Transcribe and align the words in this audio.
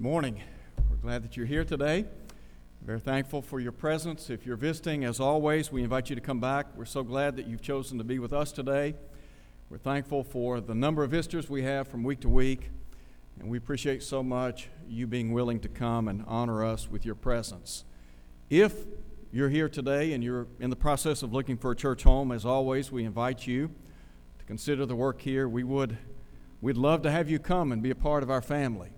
Good 0.00 0.06
morning. 0.06 0.40
We're 0.88 0.96
glad 0.96 1.22
that 1.24 1.36
you're 1.36 1.44
here 1.44 1.62
today. 1.62 2.06
Very 2.80 3.00
thankful 3.00 3.42
for 3.42 3.60
your 3.60 3.70
presence. 3.70 4.30
If 4.30 4.46
you're 4.46 4.56
visiting, 4.56 5.04
as 5.04 5.20
always, 5.20 5.70
we 5.70 5.82
invite 5.82 6.08
you 6.08 6.16
to 6.16 6.22
come 6.22 6.40
back. 6.40 6.68
We're 6.74 6.86
so 6.86 7.02
glad 7.02 7.36
that 7.36 7.46
you've 7.46 7.60
chosen 7.60 7.98
to 7.98 8.04
be 8.04 8.18
with 8.18 8.32
us 8.32 8.50
today. 8.50 8.94
We're 9.68 9.76
thankful 9.76 10.24
for 10.24 10.58
the 10.62 10.74
number 10.74 11.04
of 11.04 11.10
visitors 11.10 11.50
we 11.50 11.64
have 11.64 11.86
from 11.86 12.02
week 12.02 12.20
to 12.20 12.30
week, 12.30 12.70
and 13.38 13.50
we 13.50 13.58
appreciate 13.58 14.02
so 14.02 14.22
much 14.22 14.70
you 14.88 15.06
being 15.06 15.32
willing 15.32 15.60
to 15.60 15.68
come 15.68 16.08
and 16.08 16.24
honor 16.26 16.64
us 16.64 16.90
with 16.90 17.04
your 17.04 17.14
presence. 17.14 17.84
If 18.48 18.72
you're 19.30 19.50
here 19.50 19.68
today 19.68 20.14
and 20.14 20.24
you're 20.24 20.46
in 20.60 20.70
the 20.70 20.76
process 20.76 21.22
of 21.22 21.34
looking 21.34 21.58
for 21.58 21.72
a 21.72 21.76
church 21.76 22.04
home, 22.04 22.32
as 22.32 22.46
always, 22.46 22.90
we 22.90 23.04
invite 23.04 23.46
you 23.46 23.70
to 24.38 24.44
consider 24.46 24.86
the 24.86 24.96
work 24.96 25.20
here. 25.20 25.46
We 25.46 25.62
would 25.62 25.98
we'd 26.62 26.78
love 26.78 27.02
to 27.02 27.10
have 27.10 27.28
you 27.28 27.38
come 27.38 27.70
and 27.70 27.82
be 27.82 27.90
a 27.90 27.94
part 27.94 28.22
of 28.22 28.30
our 28.30 28.40
family. 28.40 28.92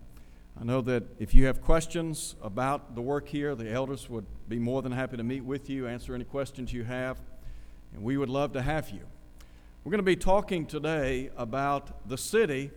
I 0.61 0.65
know 0.65 0.81
that 0.83 1.05
if 1.19 1.35
you 1.35 1.47
have 1.47 1.63
questions 1.63 2.37
about 2.43 2.95
the 2.95 3.01
work 3.01 3.29
here, 3.29 3.55
the 3.55 3.71
elders 3.71 4.09
would 4.11 4.27
be 4.49 4.59
more 4.59 4.83
than 4.83 4.93
happy 4.93 5.17
to 5.17 5.23
meet 5.23 5.45
with 5.45 5.71
you, 5.71 5.87
answer 5.87 6.15
any 6.15 6.25
questions 6.25 6.73
you 6.73 6.85
have, 6.85 7.19
and 7.95 8.03
we 8.03 8.17
would 8.17 8.29
love 8.29 8.53
to 8.53 8.63
have 8.63 8.91
you. 8.91 9.01
We're 9.83 9.91
going 9.91 9.99
to 9.99 10.05
be 10.05 10.17
talking 10.17 10.67
today 10.67 11.31
about 11.37 12.09
the 12.09 12.19
city 12.19 12.71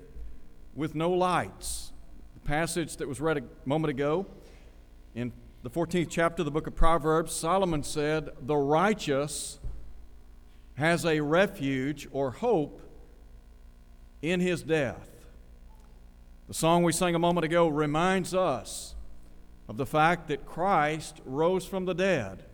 with 0.74 0.96
no 0.96 1.12
lights. 1.12 1.92
The 2.34 2.48
passage 2.48 2.98
that 2.98 3.08
was 3.08 3.22
read 3.22 3.38
a 3.38 3.44
moment 3.66 3.92
ago 3.92 4.26
in 5.14 5.32
the 5.62 5.70
14th 5.70 6.08
chapter 6.10 6.42
of 6.42 6.46
the 6.46 6.52
book 6.52 6.68
of 6.68 6.76
Proverbs, 6.76 7.34
Solomon 7.34 7.84
said, 7.84 8.30
The 8.42 8.56
righteous 8.56 9.60
has 10.76 11.06
a 11.06 11.20
refuge 11.20 12.08
or 12.12 12.32
hope 12.32 12.82
in 14.22 14.40
his 14.40 14.64
death. 14.64 15.15
The 16.48 16.54
song 16.54 16.84
we 16.84 16.92
sang 16.92 17.16
a 17.16 17.20
moment 17.20 17.44
ago 17.44 17.68
reminds 17.68 18.36
us 18.36 18.94
of 19.68 19.78
the 19.78 19.86
fact 19.86 20.28
that 20.28 20.46
Christ 20.46 21.20
rose 21.26 21.66
from 21.66 21.86
the 21.86 21.96
dead. 21.96 22.46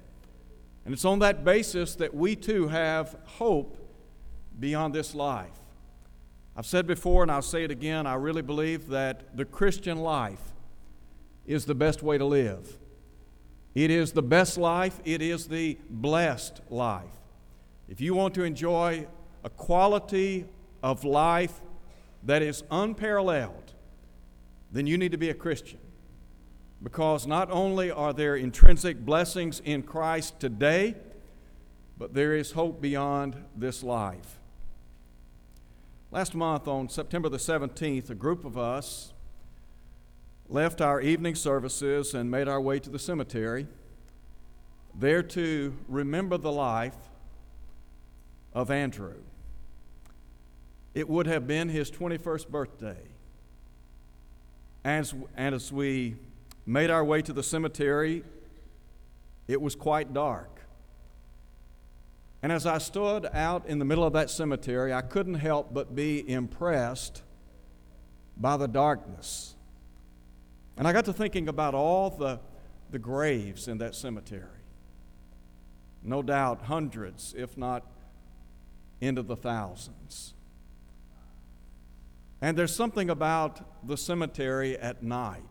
And 0.86 0.94
it's 0.94 1.04
on 1.04 1.20
that 1.20 1.44
basis 1.44 1.96
that 1.96 2.14
we 2.14 2.38
too 2.38 2.70
have 2.70 3.18
hope 3.26 3.78
beyond 4.58 4.96
this 4.96 5.14
life. 5.14 5.50
I've 6.56 6.66
said 6.66 6.88
before, 6.88 7.22
and 7.22 7.32
I'll 7.32 7.42
say 7.42 7.66
it 7.66 7.72
again, 7.72 8.08
I 8.08 8.14
really 8.14 8.42
believe 8.42 8.88
that 8.90 9.36
the 9.36 9.46
Christian 9.46 9.98
life 9.98 10.54
is 11.46 11.66
the 11.66 11.76
best 11.76 12.02
way 12.02 12.18
to 12.18 12.26
live. 12.26 12.78
It 13.76 13.92
is 13.92 14.14
the 14.14 14.24
best 14.24 14.58
life, 14.58 15.02
it 15.04 15.22
is 15.22 15.48
the 15.48 15.78
blessed 15.90 16.62
life. 16.70 17.06
If 17.90 18.00
you 18.00 18.14
want 18.14 18.36
to 18.36 18.44
enjoy 18.44 19.08
a 19.44 19.50
quality 19.50 20.46
of 20.82 21.04
life 21.04 21.60
that 22.24 22.42
is 22.42 22.64
unparalleled, 22.72 23.61
then 24.72 24.88
you 24.88 24.98
need 24.98 25.12
to 25.12 25.18
be 25.18 25.30
a 25.30 25.34
Christian. 25.34 25.80
Because 26.84 27.28
not 27.28 27.52
only 27.52 27.92
are 27.92 28.14
there 28.14 28.36
intrinsic 28.36 29.06
blessings 29.06 29.60
in 29.64 29.84
Christ 29.84 30.40
today, 30.40 30.96
but 31.98 32.14
there 32.14 32.34
is 32.34 32.54
hope 32.54 32.82
beyond 32.82 33.36
this 33.56 33.84
life. 33.84 34.40
Last 36.10 36.34
month, 36.34 36.68
on 36.68 36.90
September 36.90 37.30
the 37.30 37.38
17th, 37.38 38.10
a 38.10 38.16
group 38.16 38.44
of 38.44 38.58
us 38.58 39.14
left 40.50 40.82
our 40.82 41.00
evening 41.00 41.36
services 41.36 42.14
and 42.14 42.30
made 42.30 42.48
our 42.48 42.60
way 42.60 42.80
to 42.80 42.90
the 42.90 43.00
cemetery, 43.00 43.68
there 44.94 45.24
to 45.24 45.78
remember 45.88 46.38
the 46.38 46.52
life 46.52 46.98
of 48.54 48.70
Andrew. 48.70 49.22
It 50.94 51.08
would 51.08 51.28
have 51.28 51.48
been 51.48 51.70
his 51.70 51.90
21st 51.90 52.50
birthday. 52.50 53.11
And 54.84 55.26
as 55.38 55.72
we 55.72 56.16
made 56.66 56.90
our 56.90 57.04
way 57.04 57.22
to 57.22 57.34
the 57.34 57.44
cemetery, 57.44 58.24
it 59.48 59.62
was 59.62 59.76
quite 59.76 60.14
dark. 60.14 60.62
And 62.42 62.52
as 62.52 62.66
I 62.66 62.80
stood 62.80 63.28
out 63.34 63.68
in 63.68 63.78
the 63.78 63.86
middle 63.86 64.04
of 64.04 64.14
that 64.14 64.30
cemetery, 64.30 64.92
I 64.94 65.02
couldn't 65.02 65.36
help 65.36 65.74
but 65.74 65.94
be 65.94 66.28
impressed 66.28 67.22
by 68.36 68.58
the 68.58 68.68
darkness. 68.68 69.56
And 70.78 70.88
I 70.88 70.94
got 70.94 71.06
to 71.06 71.14
thinking 71.14 71.48
about 71.48 71.76
all 71.76 72.10
the, 72.10 72.40
the 72.90 72.98
graves 72.98 73.68
in 73.68 73.78
that 73.78 73.94
cemetery. 73.94 74.48
No 76.02 76.24
doubt 76.24 76.64
hundreds, 76.64 77.36
if 77.38 77.56
not 77.58 77.86
into 79.00 79.22
the 79.22 79.36
thousands. 79.36 80.34
And 82.42 82.58
there's 82.58 82.76
something 82.76 83.10
about 83.10 83.88
the 83.88 83.96
cemetery 83.96 84.78
at 84.78 85.04
night. 85.04 85.44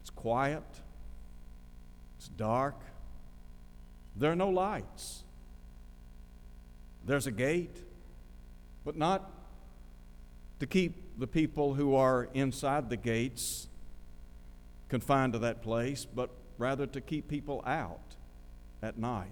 It's 0.00 0.10
quiet, 0.10 0.64
it's 2.16 2.28
dark, 2.28 2.80
there 4.16 4.30
are 4.30 4.36
no 4.36 4.48
lights. 4.48 5.24
There's 7.04 7.26
a 7.26 7.32
gate, 7.32 7.76
but 8.84 8.96
not 8.96 9.30
to 10.60 10.66
keep 10.66 11.18
the 11.18 11.26
people 11.26 11.74
who 11.74 11.94
are 11.94 12.28
inside 12.32 12.88
the 12.88 12.96
gates 12.96 13.66
confined 14.88 15.32
to 15.32 15.38
that 15.40 15.62
place, 15.62 16.06
but 16.06 16.30
rather 16.56 16.86
to 16.86 17.00
keep 17.00 17.28
people 17.28 17.62
out 17.66 18.14
at 18.82 18.96
night. 18.96 19.28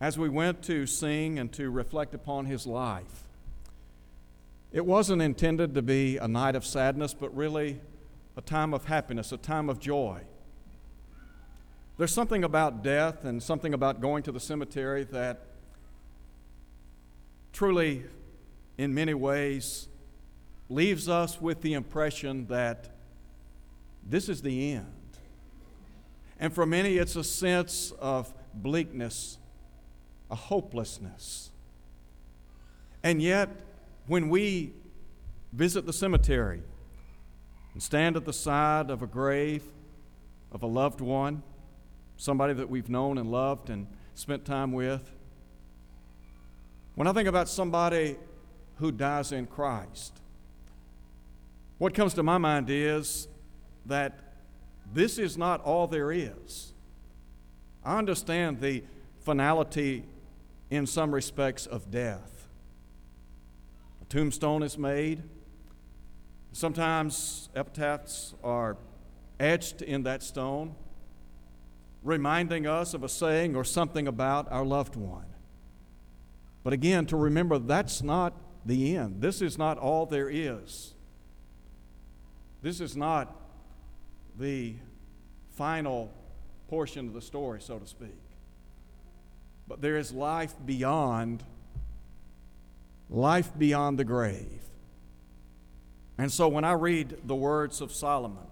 As 0.00 0.18
we 0.18 0.28
went 0.28 0.62
to 0.64 0.86
sing 0.86 1.38
and 1.38 1.50
to 1.54 1.70
reflect 1.70 2.14
upon 2.14 2.44
his 2.44 2.66
life, 2.66 3.23
it 4.74 4.84
wasn't 4.84 5.22
intended 5.22 5.72
to 5.74 5.82
be 5.82 6.16
a 6.16 6.26
night 6.26 6.56
of 6.56 6.66
sadness, 6.66 7.14
but 7.14 7.34
really 7.34 7.80
a 8.36 8.40
time 8.40 8.74
of 8.74 8.86
happiness, 8.86 9.30
a 9.30 9.36
time 9.36 9.70
of 9.70 9.78
joy. 9.78 10.20
There's 11.96 12.12
something 12.12 12.42
about 12.42 12.82
death 12.82 13.24
and 13.24 13.40
something 13.40 13.72
about 13.72 14.00
going 14.00 14.24
to 14.24 14.32
the 14.32 14.40
cemetery 14.40 15.04
that 15.04 15.42
truly, 17.52 18.02
in 18.76 18.92
many 18.92 19.14
ways, 19.14 19.86
leaves 20.68 21.08
us 21.08 21.40
with 21.40 21.62
the 21.62 21.74
impression 21.74 22.48
that 22.48 22.90
this 24.04 24.28
is 24.28 24.42
the 24.42 24.72
end. 24.72 24.88
And 26.40 26.52
for 26.52 26.66
many, 26.66 26.96
it's 26.96 27.14
a 27.14 27.22
sense 27.22 27.92
of 28.00 28.34
bleakness, 28.52 29.38
a 30.32 30.34
hopelessness. 30.34 31.52
And 33.04 33.22
yet, 33.22 33.50
when 34.06 34.28
we 34.28 34.72
visit 35.52 35.86
the 35.86 35.92
cemetery 35.92 36.62
and 37.72 37.82
stand 37.82 38.16
at 38.16 38.24
the 38.24 38.32
side 38.32 38.90
of 38.90 39.02
a 39.02 39.06
grave 39.06 39.62
of 40.52 40.62
a 40.62 40.66
loved 40.66 41.00
one, 41.00 41.42
somebody 42.16 42.52
that 42.54 42.68
we've 42.68 42.88
known 42.88 43.18
and 43.18 43.30
loved 43.30 43.70
and 43.70 43.86
spent 44.14 44.44
time 44.44 44.72
with, 44.72 45.10
when 46.94 47.08
I 47.08 47.12
think 47.12 47.28
about 47.28 47.48
somebody 47.48 48.16
who 48.76 48.92
dies 48.92 49.32
in 49.32 49.46
Christ, 49.46 50.20
what 51.78 51.94
comes 51.94 52.14
to 52.14 52.22
my 52.22 52.38
mind 52.38 52.68
is 52.70 53.26
that 53.86 54.18
this 54.92 55.18
is 55.18 55.36
not 55.36 55.60
all 55.62 55.86
there 55.86 56.12
is. 56.12 56.72
I 57.84 57.98
understand 57.98 58.60
the 58.60 58.84
finality 59.24 60.04
in 60.70 60.86
some 60.86 61.12
respects 61.12 61.66
of 61.66 61.90
death 61.90 62.33
tombstone 64.08 64.62
is 64.62 64.78
made. 64.78 65.22
Sometimes 66.52 67.48
epitaphs 67.54 68.34
are 68.44 68.76
etched 69.40 69.82
in 69.82 70.04
that 70.04 70.22
stone, 70.22 70.74
reminding 72.02 72.66
us 72.66 72.94
of 72.94 73.02
a 73.02 73.08
saying 73.08 73.56
or 73.56 73.64
something 73.64 74.06
about 74.06 74.50
our 74.52 74.64
loved 74.64 74.96
one. 74.96 75.26
But 76.62 76.72
again, 76.72 77.06
to 77.06 77.16
remember 77.16 77.58
that's 77.58 78.02
not 78.02 78.34
the 78.64 78.96
end. 78.96 79.20
This 79.20 79.42
is 79.42 79.58
not 79.58 79.78
all 79.78 80.06
there 80.06 80.30
is. 80.30 80.94
This 82.62 82.80
is 82.80 82.96
not 82.96 83.36
the 84.38 84.74
final 85.50 86.10
portion 86.68 87.06
of 87.06 87.12
the 87.12 87.20
story, 87.20 87.60
so 87.60 87.78
to 87.78 87.86
speak. 87.86 88.18
But 89.68 89.80
there 89.80 89.96
is 89.96 90.12
life 90.12 90.54
beyond 90.64 91.42
life 93.10 93.50
beyond 93.56 93.98
the 93.98 94.04
grave. 94.04 94.62
And 96.18 96.32
so 96.32 96.48
when 96.48 96.64
I 96.64 96.72
read 96.72 97.18
the 97.24 97.34
words 97.34 97.80
of 97.80 97.92
Solomon 97.92 98.46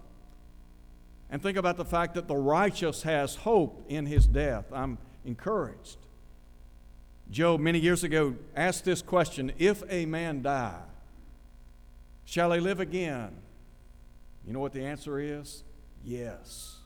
and 1.29 1.41
think 1.41 1.57
about 1.57 1.77
the 1.77 1.85
fact 1.85 2.15
that 2.15 2.27
the 2.27 2.35
righteous 2.35 3.03
has 3.03 3.35
hope 3.35 3.85
in 3.87 4.05
his 4.05 4.27
death, 4.27 4.65
I'm 4.71 4.97
encouraged. 5.25 5.97
Job, 7.31 7.59
many 7.59 7.79
years 7.79 8.03
ago, 8.03 8.35
asked 8.55 8.85
this 8.85 9.01
question 9.01 9.53
If 9.57 9.81
a 9.89 10.05
man 10.05 10.41
die, 10.41 10.81
shall 12.25 12.51
he 12.51 12.59
live 12.59 12.79
again? 12.79 13.31
You 14.45 14.53
know 14.53 14.59
what 14.59 14.73
the 14.73 14.85
answer 14.85 15.19
is? 15.19 15.63
Yes. 16.03 16.77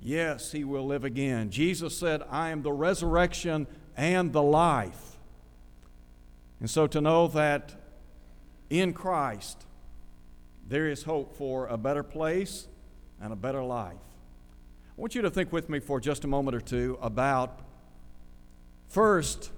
Yes, 0.00 0.50
he 0.50 0.64
will 0.64 0.84
live 0.84 1.04
again. 1.04 1.50
Jesus 1.50 1.96
said, 1.96 2.22
I 2.28 2.50
am 2.50 2.62
the 2.62 2.72
resurrection 2.72 3.68
and 3.96 4.32
the 4.32 4.42
life. 4.42 5.11
And 6.62 6.70
so 6.70 6.86
to 6.86 7.00
know 7.00 7.26
that 7.26 7.74
in 8.70 8.92
Christ 8.92 9.66
there 10.68 10.88
is 10.88 11.02
hope 11.02 11.34
for 11.36 11.66
a 11.66 11.76
better 11.76 12.04
place 12.04 12.68
and 13.20 13.32
a 13.32 13.36
better 13.36 13.64
life. 13.64 13.96
I 14.96 15.00
want 15.00 15.16
you 15.16 15.22
to 15.22 15.30
think 15.30 15.52
with 15.52 15.68
me 15.68 15.80
for 15.80 15.98
just 15.98 16.22
a 16.22 16.28
moment 16.28 16.54
or 16.54 16.60
two 16.60 17.00
about 17.02 17.58
first, 18.88 19.50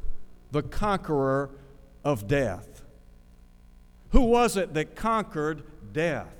the 0.50 0.62
conqueror 0.62 1.50
of 2.04 2.26
death. 2.26 2.80
Who 4.12 4.22
was 4.22 4.56
it 4.56 4.72
that 4.72 4.96
conquered 4.96 5.62
death? 5.92 6.34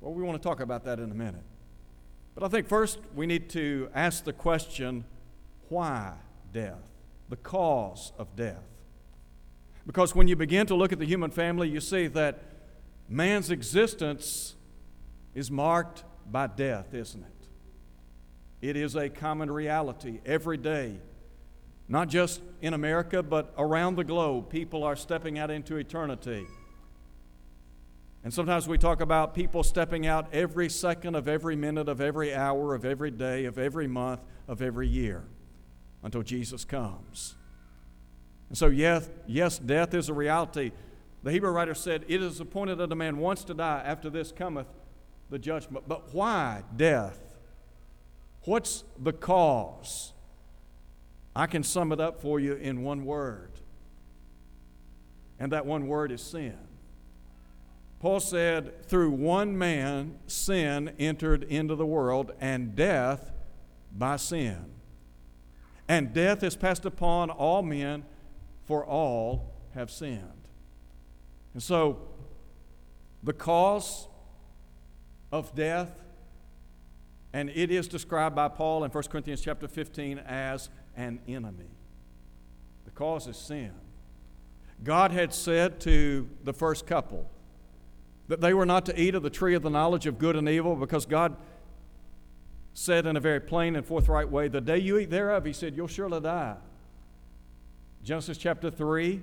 Well, 0.00 0.12
we 0.12 0.24
want 0.24 0.42
to 0.42 0.48
talk 0.48 0.58
about 0.58 0.82
that 0.86 0.98
in 0.98 1.12
a 1.12 1.14
minute. 1.14 1.44
But 2.34 2.42
I 2.42 2.48
think 2.48 2.66
first 2.66 2.98
we 3.14 3.24
need 3.24 3.48
to 3.50 3.88
ask 3.94 4.24
the 4.24 4.32
question 4.32 5.04
why 5.68 6.14
death? 6.52 6.90
The 7.28 7.36
cause 7.36 8.10
of 8.18 8.34
death. 8.34 8.64
Because 9.90 10.14
when 10.14 10.28
you 10.28 10.36
begin 10.36 10.68
to 10.68 10.76
look 10.76 10.92
at 10.92 11.00
the 11.00 11.04
human 11.04 11.32
family, 11.32 11.68
you 11.68 11.80
see 11.80 12.06
that 12.06 12.38
man's 13.08 13.50
existence 13.50 14.54
is 15.34 15.50
marked 15.50 16.04
by 16.30 16.46
death, 16.46 16.94
isn't 16.94 17.24
it? 17.24 18.68
It 18.68 18.76
is 18.76 18.94
a 18.94 19.08
common 19.08 19.50
reality 19.50 20.20
every 20.24 20.58
day. 20.58 21.00
Not 21.88 22.06
just 22.06 22.40
in 22.62 22.72
America, 22.72 23.20
but 23.20 23.52
around 23.58 23.96
the 23.96 24.04
globe, 24.04 24.48
people 24.48 24.84
are 24.84 24.94
stepping 24.94 25.40
out 25.40 25.50
into 25.50 25.74
eternity. 25.74 26.46
And 28.22 28.32
sometimes 28.32 28.68
we 28.68 28.78
talk 28.78 29.00
about 29.00 29.34
people 29.34 29.64
stepping 29.64 30.06
out 30.06 30.32
every 30.32 30.68
second 30.68 31.16
of 31.16 31.26
every 31.26 31.56
minute 31.56 31.88
of 31.88 32.00
every 32.00 32.32
hour 32.32 32.76
of 32.76 32.84
every 32.84 33.10
day 33.10 33.44
of 33.44 33.58
every 33.58 33.88
month 33.88 34.20
of 34.46 34.62
every 34.62 34.86
year 34.86 35.24
until 36.04 36.22
Jesus 36.22 36.64
comes. 36.64 37.34
And 38.50 38.58
so, 38.58 38.66
yes, 38.66 39.08
yes, 39.26 39.58
death 39.58 39.94
is 39.94 40.10
a 40.10 40.14
reality. 40.14 40.72
The 41.22 41.30
Hebrew 41.30 41.50
writer 41.50 41.74
said, 41.74 42.04
It 42.08 42.20
is 42.20 42.40
appointed 42.40 42.76
that 42.78 42.92
a 42.92 42.96
man 42.96 43.16
once 43.18 43.44
to 43.44 43.54
die, 43.54 43.82
after 43.84 44.10
this 44.10 44.32
cometh 44.32 44.66
the 45.30 45.38
judgment. 45.38 45.88
But 45.88 46.12
why 46.12 46.64
death? 46.76 47.18
What's 48.44 48.84
the 48.98 49.12
cause? 49.12 50.12
I 51.34 51.46
can 51.46 51.62
sum 51.62 51.92
it 51.92 52.00
up 52.00 52.20
for 52.20 52.40
you 52.40 52.54
in 52.54 52.82
one 52.82 53.04
word. 53.04 53.52
And 55.38 55.52
that 55.52 55.64
one 55.64 55.86
word 55.86 56.10
is 56.12 56.20
sin. 56.20 56.58
Paul 58.00 58.18
said, 58.18 58.86
Through 58.86 59.12
one 59.12 59.56
man, 59.56 60.18
sin 60.26 60.92
entered 60.98 61.44
into 61.44 61.76
the 61.76 61.86
world, 61.86 62.32
and 62.40 62.74
death 62.74 63.30
by 63.96 64.16
sin. 64.16 64.72
And 65.86 66.12
death 66.12 66.42
is 66.42 66.56
passed 66.56 66.84
upon 66.84 67.30
all 67.30 67.62
men, 67.62 68.04
for 68.70 68.86
all 68.86 69.52
have 69.74 69.90
sinned. 69.90 70.22
And 71.54 71.60
so, 71.60 71.98
the 73.24 73.32
cause 73.32 74.06
of 75.32 75.56
death, 75.56 75.90
and 77.32 77.50
it 77.50 77.72
is 77.72 77.88
described 77.88 78.36
by 78.36 78.46
Paul 78.46 78.84
in 78.84 78.92
1 78.92 79.04
Corinthians 79.10 79.40
chapter 79.40 79.66
15 79.66 80.20
as 80.20 80.68
an 80.96 81.18
enemy. 81.26 81.72
The 82.84 82.92
cause 82.92 83.26
is 83.26 83.36
sin. 83.36 83.72
God 84.84 85.10
had 85.10 85.34
said 85.34 85.80
to 85.80 86.28
the 86.44 86.52
first 86.52 86.86
couple 86.86 87.28
that 88.28 88.40
they 88.40 88.54
were 88.54 88.66
not 88.66 88.86
to 88.86 89.00
eat 89.00 89.16
of 89.16 89.24
the 89.24 89.30
tree 89.30 89.56
of 89.56 89.62
the 89.62 89.70
knowledge 89.70 90.06
of 90.06 90.16
good 90.16 90.36
and 90.36 90.48
evil 90.48 90.76
because 90.76 91.06
God 91.06 91.34
said 92.72 93.04
in 93.04 93.16
a 93.16 93.20
very 93.20 93.40
plain 93.40 93.74
and 93.74 93.84
forthright 93.84 94.30
way, 94.30 94.46
The 94.46 94.60
day 94.60 94.78
you 94.78 94.96
eat 94.96 95.10
thereof, 95.10 95.44
He 95.44 95.52
said, 95.52 95.74
you'll 95.74 95.88
surely 95.88 96.20
die. 96.20 96.54
Genesis 98.02 98.38
chapter 98.38 98.70
3 98.70 99.20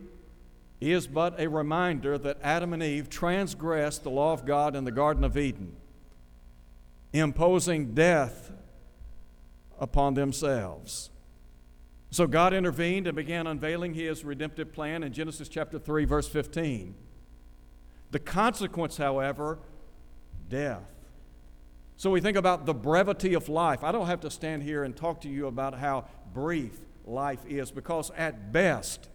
is 0.80 1.08
but 1.08 1.40
a 1.40 1.48
reminder 1.48 2.18
that 2.18 2.38
Adam 2.44 2.74
and 2.74 2.84
Eve 2.84 3.10
transgressed 3.10 4.04
the 4.04 4.12
law 4.12 4.34
of 4.34 4.46
God 4.46 4.76
in 4.76 4.84
the 4.84 4.92
Garden 4.92 5.24
of 5.24 5.38
Eden, 5.38 5.76
imposing 7.14 7.94
death 7.96 8.52
upon 9.80 10.14
themselves. 10.14 11.10
So 12.12 12.28
God 12.28 12.54
intervened 12.54 13.08
and 13.08 13.16
began 13.16 13.48
unveiling 13.48 13.94
his 13.94 14.24
redemptive 14.24 14.72
plan 14.72 15.04
in 15.04 15.12
Genesis 15.12 15.50
chapter 15.50 15.80
3, 15.80 16.06
verse 16.06 16.28
15. 16.28 16.96
The 18.12 18.20
consequence, 18.20 18.98
however, 18.98 19.60
death. 20.48 20.84
So 21.98 22.12
we 22.12 22.22
think 22.22 22.38
about 22.38 22.66
the 22.66 22.74
brevity 22.74 23.34
of 23.34 23.50
life. 23.50 23.84
I 23.84 23.92
don't 23.92 24.06
have 24.06 24.22
to 24.22 24.30
stand 24.30 24.64
here 24.64 24.84
and 24.84 24.96
talk 24.96 25.22
to 25.22 25.30
you 25.30 25.48
about 25.48 25.74
how 25.78 26.06
brief 26.34 26.78
life 27.08 27.46
is 27.48 27.72
because, 27.72 28.12
at 28.18 28.52
best, 28.52 29.10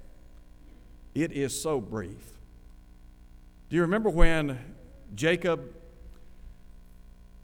it 1.15 1.33
is 1.33 1.61
so 1.61 1.81
brief. 1.81 2.33
Do 3.69 3.77
you 3.77 3.83
remember 3.83 4.11
when 4.11 4.59
Jacob 5.15 5.75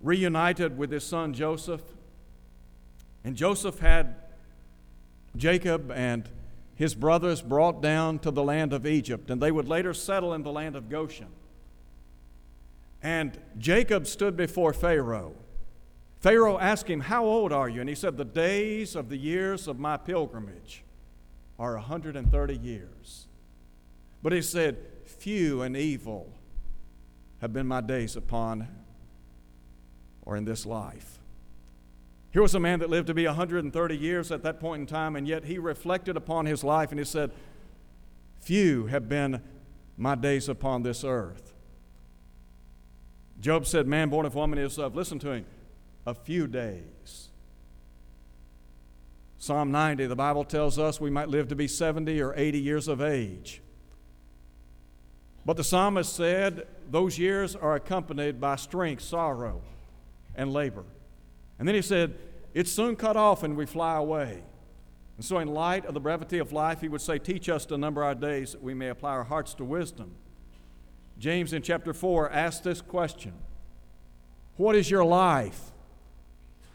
reunited 0.00 0.78
with 0.78 0.90
his 0.90 1.04
son 1.04 1.32
Joseph? 1.34 1.82
And 3.24 3.36
Joseph 3.36 3.78
had 3.78 4.14
Jacob 5.36 5.90
and 5.90 6.28
his 6.74 6.94
brothers 6.94 7.42
brought 7.42 7.82
down 7.82 8.18
to 8.20 8.30
the 8.30 8.42
land 8.42 8.72
of 8.72 8.86
Egypt, 8.86 9.30
and 9.30 9.42
they 9.42 9.50
would 9.50 9.68
later 9.68 9.92
settle 9.92 10.32
in 10.32 10.42
the 10.44 10.52
land 10.52 10.76
of 10.76 10.88
Goshen. 10.88 11.28
And 13.02 13.38
Jacob 13.58 14.06
stood 14.06 14.36
before 14.36 14.72
Pharaoh. 14.72 15.34
Pharaoh 16.20 16.58
asked 16.58 16.88
him, 16.88 17.00
How 17.00 17.24
old 17.24 17.52
are 17.52 17.68
you? 17.68 17.80
And 17.80 17.88
he 17.88 17.94
said, 17.94 18.16
The 18.16 18.24
days 18.24 18.96
of 18.96 19.08
the 19.08 19.16
years 19.16 19.68
of 19.68 19.78
my 19.78 19.96
pilgrimage 19.96 20.82
are 21.58 21.74
130 21.74 22.56
years. 22.56 23.26
But 24.22 24.32
he 24.32 24.42
said, 24.42 24.78
Few 25.04 25.62
and 25.62 25.76
evil 25.76 26.32
have 27.40 27.52
been 27.52 27.66
my 27.66 27.80
days 27.80 28.16
upon 28.16 28.68
or 30.22 30.36
in 30.36 30.44
this 30.44 30.66
life. 30.66 31.18
Here 32.32 32.42
was 32.42 32.54
a 32.54 32.60
man 32.60 32.80
that 32.80 32.90
lived 32.90 33.06
to 33.06 33.14
be 33.14 33.26
130 33.26 33.96
years 33.96 34.30
at 34.30 34.42
that 34.42 34.60
point 34.60 34.80
in 34.80 34.86
time, 34.86 35.16
and 35.16 35.26
yet 35.26 35.44
he 35.44 35.58
reflected 35.58 36.16
upon 36.16 36.46
his 36.46 36.62
life 36.62 36.90
and 36.90 36.98
he 36.98 37.04
said, 37.04 37.30
Few 38.40 38.86
have 38.86 39.08
been 39.08 39.42
my 39.96 40.14
days 40.14 40.48
upon 40.48 40.82
this 40.82 41.04
earth. 41.04 41.54
Job 43.40 43.66
said, 43.66 43.86
Man 43.86 44.08
born 44.08 44.26
of 44.26 44.34
woman 44.34 44.58
is 44.58 44.78
of, 44.78 44.94
listen 44.94 45.18
to 45.20 45.30
him, 45.30 45.46
a 46.08 46.14
few 46.14 46.46
days. 46.46 47.28
Psalm 49.36 49.70
90, 49.70 50.06
the 50.06 50.16
Bible 50.16 50.42
tells 50.42 50.78
us 50.78 50.98
we 50.98 51.10
might 51.10 51.28
live 51.28 51.48
to 51.48 51.54
be 51.54 51.68
70 51.68 52.18
or 52.22 52.32
80 52.34 52.58
years 52.58 52.88
of 52.88 53.02
age. 53.02 53.60
But 55.44 55.58
the 55.58 55.64
psalmist 55.64 56.16
said 56.16 56.66
those 56.90 57.18
years 57.18 57.54
are 57.54 57.74
accompanied 57.74 58.40
by 58.40 58.56
strength, 58.56 59.02
sorrow, 59.02 59.60
and 60.34 60.50
labor. 60.50 60.84
And 61.58 61.68
then 61.68 61.74
he 61.74 61.82
said, 61.82 62.16
It's 62.54 62.72
soon 62.72 62.96
cut 62.96 63.18
off 63.18 63.42
and 63.42 63.54
we 63.54 63.66
fly 63.66 63.96
away. 63.96 64.42
And 65.16 65.24
so, 65.24 65.38
in 65.38 65.48
light 65.48 65.84
of 65.84 65.92
the 65.92 66.00
brevity 66.00 66.38
of 66.38 66.52
life, 66.52 66.80
he 66.80 66.88
would 66.88 67.02
say, 67.02 67.18
Teach 67.18 67.50
us 67.50 67.66
to 67.66 67.76
number 67.76 68.02
our 68.02 68.14
days 68.14 68.52
that 68.52 68.62
we 68.62 68.72
may 68.72 68.88
apply 68.88 69.10
our 69.10 69.24
hearts 69.24 69.52
to 69.54 69.64
wisdom. 69.64 70.14
James 71.18 71.52
in 71.52 71.60
chapter 71.60 71.92
4 71.92 72.30
asks 72.30 72.60
this 72.60 72.80
question 72.80 73.34
What 74.56 74.74
is 74.74 74.90
your 74.90 75.04
life? 75.04 75.72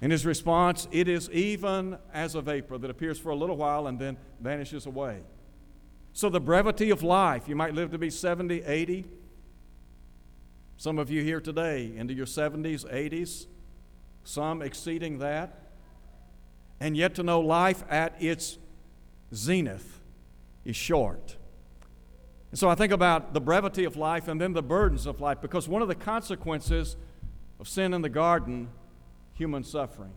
In 0.04 0.12
his 0.12 0.26
response, 0.26 0.86
it 0.92 1.08
is 1.08 1.30
even 1.30 1.98
as 2.14 2.36
a 2.36 2.42
vapor 2.42 2.78
that 2.78 2.92
appears 2.92 3.18
for 3.18 3.30
a 3.30 3.36
little 3.38 3.56
while 3.56 3.88
and 3.88 3.98
then 3.98 4.18
vanishes 4.42 4.86
away. 4.86 5.22
So, 6.12 6.28
the 6.28 6.42
brevity 6.42 6.90
of 6.90 7.04
life, 7.04 7.48
you 7.48 7.56
might 7.56 7.74
live 7.74 7.92
to 7.92 7.98
be 7.98 8.10
70, 8.10 8.64
80. 8.64 9.06
Some 10.76 11.00
of 11.00 11.10
you 11.10 11.24
here 11.24 11.40
today 11.40 11.94
into 11.96 12.14
your 12.14 12.26
70s, 12.26 12.84
80s, 12.94 13.46
some 14.26 14.62
exceeding 14.62 15.20
that. 15.20 15.70
And 16.82 16.98
yet 16.98 17.16
to 17.16 17.24
know 17.24 17.40
life 17.40 17.86
at 17.90 18.22
its 18.22 18.58
zenith 19.34 20.02
is 20.66 20.76
short. 20.76 21.38
And 22.52 22.60
so 22.60 22.68
I 22.68 22.76
think 22.76 22.92
about 22.92 23.34
the 23.34 23.40
brevity 23.40 23.86
of 23.86 23.96
life 23.96 24.28
and 24.28 24.42
then 24.42 24.52
the 24.52 24.62
burdens 24.62 25.06
of 25.06 25.22
life 25.22 25.40
because 25.40 25.70
one 25.70 25.82
of 25.82 25.88
the 25.88 25.96
consequences 25.96 26.98
of 27.58 27.70
sin 27.70 27.94
in 27.94 28.02
the 28.02 28.10
garden, 28.10 28.68
human 29.34 29.64
suffering. 29.64 30.14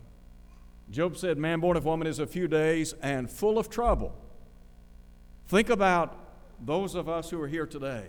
Job 0.90 1.16
said, 1.16 1.38
Man 1.38 1.60
born 1.60 1.76
of 1.76 1.84
woman 1.84 2.06
is 2.06 2.18
a 2.18 2.26
few 2.26 2.48
days 2.48 2.94
and 3.02 3.30
full 3.30 3.58
of 3.58 3.68
trouble. 3.68 4.14
Think 5.48 5.70
about 5.70 6.16
those 6.64 6.94
of 6.94 7.08
us 7.08 7.30
who 7.30 7.40
are 7.40 7.48
here 7.48 7.66
today 7.66 8.06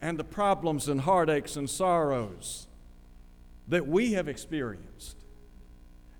and 0.00 0.18
the 0.18 0.24
problems 0.24 0.88
and 0.88 1.00
heartaches 1.00 1.56
and 1.56 1.68
sorrows 1.68 2.66
that 3.68 3.86
we 3.86 4.12
have 4.12 4.28
experienced. 4.28 5.16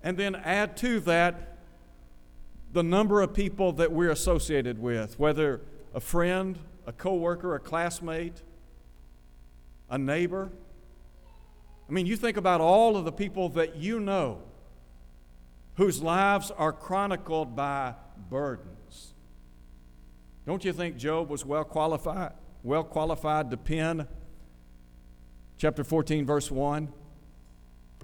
And 0.02 0.16
then 0.16 0.36
add 0.36 0.76
to 0.78 1.00
that 1.00 1.58
the 2.72 2.82
number 2.82 3.20
of 3.20 3.34
people 3.34 3.72
that 3.72 3.92
we're 3.92 4.10
associated 4.10 4.80
with, 4.80 5.18
whether 5.18 5.60
a 5.94 6.00
friend, 6.00 6.58
a 6.86 6.92
coworker, 6.92 7.54
a 7.54 7.60
classmate, 7.60 8.42
a 9.90 9.98
neighbor. 9.98 10.50
I 11.88 11.92
mean, 11.92 12.06
you 12.06 12.16
think 12.16 12.36
about 12.36 12.60
all 12.60 12.96
of 12.96 13.04
the 13.04 13.12
people 13.12 13.48
that 13.50 13.76
you 13.76 14.00
know 14.00 14.42
whose 15.76 16.02
lives 16.02 16.50
are 16.50 16.72
chronicled 16.72 17.56
by 17.56 17.94
burdens. 18.30 19.14
Don't 20.46 20.64
you 20.64 20.72
think 20.72 20.96
Job 20.96 21.28
was 21.28 21.44
well 21.44 21.64
qualified, 21.64 22.32
well 22.62 22.84
qualified 22.84 23.50
to 23.50 23.56
pen 23.56 24.06
chapter 25.56 25.84
14, 25.84 26.26
verse 26.26 26.50
1. 26.50 26.88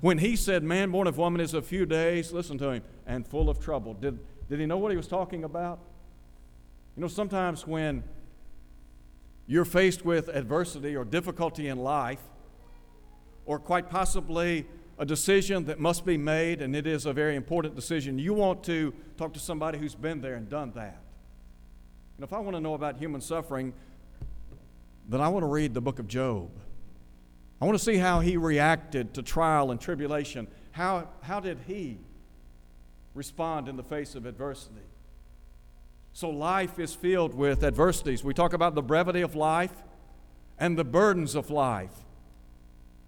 When 0.01 0.19
he 0.19 0.37
said, 0.37 0.63
Man 0.63 0.93
born 0.93 1.09
of 1.09 1.19
woman 1.19 1.41
is 1.41 1.55
a 1.55 1.63
few 1.63 1.87
days, 1.87 2.33
listen 2.33 2.57
to 2.59 2.71
him, 2.71 2.83
and 3.05 3.27
full 3.27 3.51
of 3.51 3.59
trouble. 3.59 3.95
Did, 3.95 4.19
did 4.49 4.61
he 4.61 4.67
know 4.67 4.79
what 4.79 4.93
he 4.93 4.97
was 4.97 5.09
talking 5.09 5.43
about? 5.43 5.81
You 6.97 7.03
know, 7.03 7.09
sometimes 7.09 7.67
when 7.67 8.05
you're 9.49 9.65
faced 9.65 10.05
with 10.05 10.29
adversity 10.29 10.95
or 10.95 11.05
difficulty 11.05 11.67
in 11.67 11.79
life, 11.79 12.21
or 13.49 13.59
quite 13.59 13.89
possibly 13.89 14.67
a 14.99 15.07
decision 15.07 15.65
that 15.65 15.81
must 15.81 16.05
be 16.05 16.19
made, 16.19 16.61
and 16.61 16.77
it 16.77 16.87
is 16.87 17.07
a 17.07 17.15
very 17.15 17.35
important 17.35 17.75
decision, 17.75 18.19
you 18.19 18.35
want 18.35 18.63
to 18.63 18.93
talk 19.17 19.33
to 19.33 19.41
somebody 19.41 19.79
who's 19.79 19.95
been 19.95 20.21
there 20.21 20.35
and 20.35 20.51
done 20.51 20.71
that. 20.75 21.01
And 22.19 22.25
if 22.25 22.35
I 22.35 22.41
want 22.41 22.57
to 22.57 22.61
know 22.61 22.75
about 22.75 22.99
human 22.99 23.23
suffering, 23.23 23.73
then 25.09 25.23
I 25.23 25.29
want 25.29 25.45
to 25.45 25.47
read 25.47 25.73
the 25.73 25.81
book 25.81 25.99
of 25.99 26.07
Job. 26.07 26.51
I 27.59 27.65
want 27.65 27.79
to 27.79 27.83
see 27.83 27.97
how 27.97 28.21
he 28.21 28.37
reacted 28.37 29.15
to 29.15 29.23
trial 29.23 29.71
and 29.71 29.81
tribulation. 29.81 30.47
How, 30.73 31.09
how 31.23 31.41
did 31.41 31.61
he 31.67 31.97
respond 33.15 33.67
in 33.67 33.79
the 33.79 33.83
face 33.83 34.15
of 34.15 34.27
adversity? 34.27 34.75
So, 36.13 36.29
life 36.29 36.79
is 36.79 36.95
filled 36.95 37.33
with 37.33 37.65
adversities. 37.65 38.23
We 38.23 38.35
talk 38.35 38.53
about 38.53 38.75
the 38.75 38.83
brevity 38.83 39.23
of 39.23 39.35
life 39.35 39.73
and 40.59 40.77
the 40.77 40.85
burdens 40.85 41.35
of 41.35 41.49
life. 41.49 42.05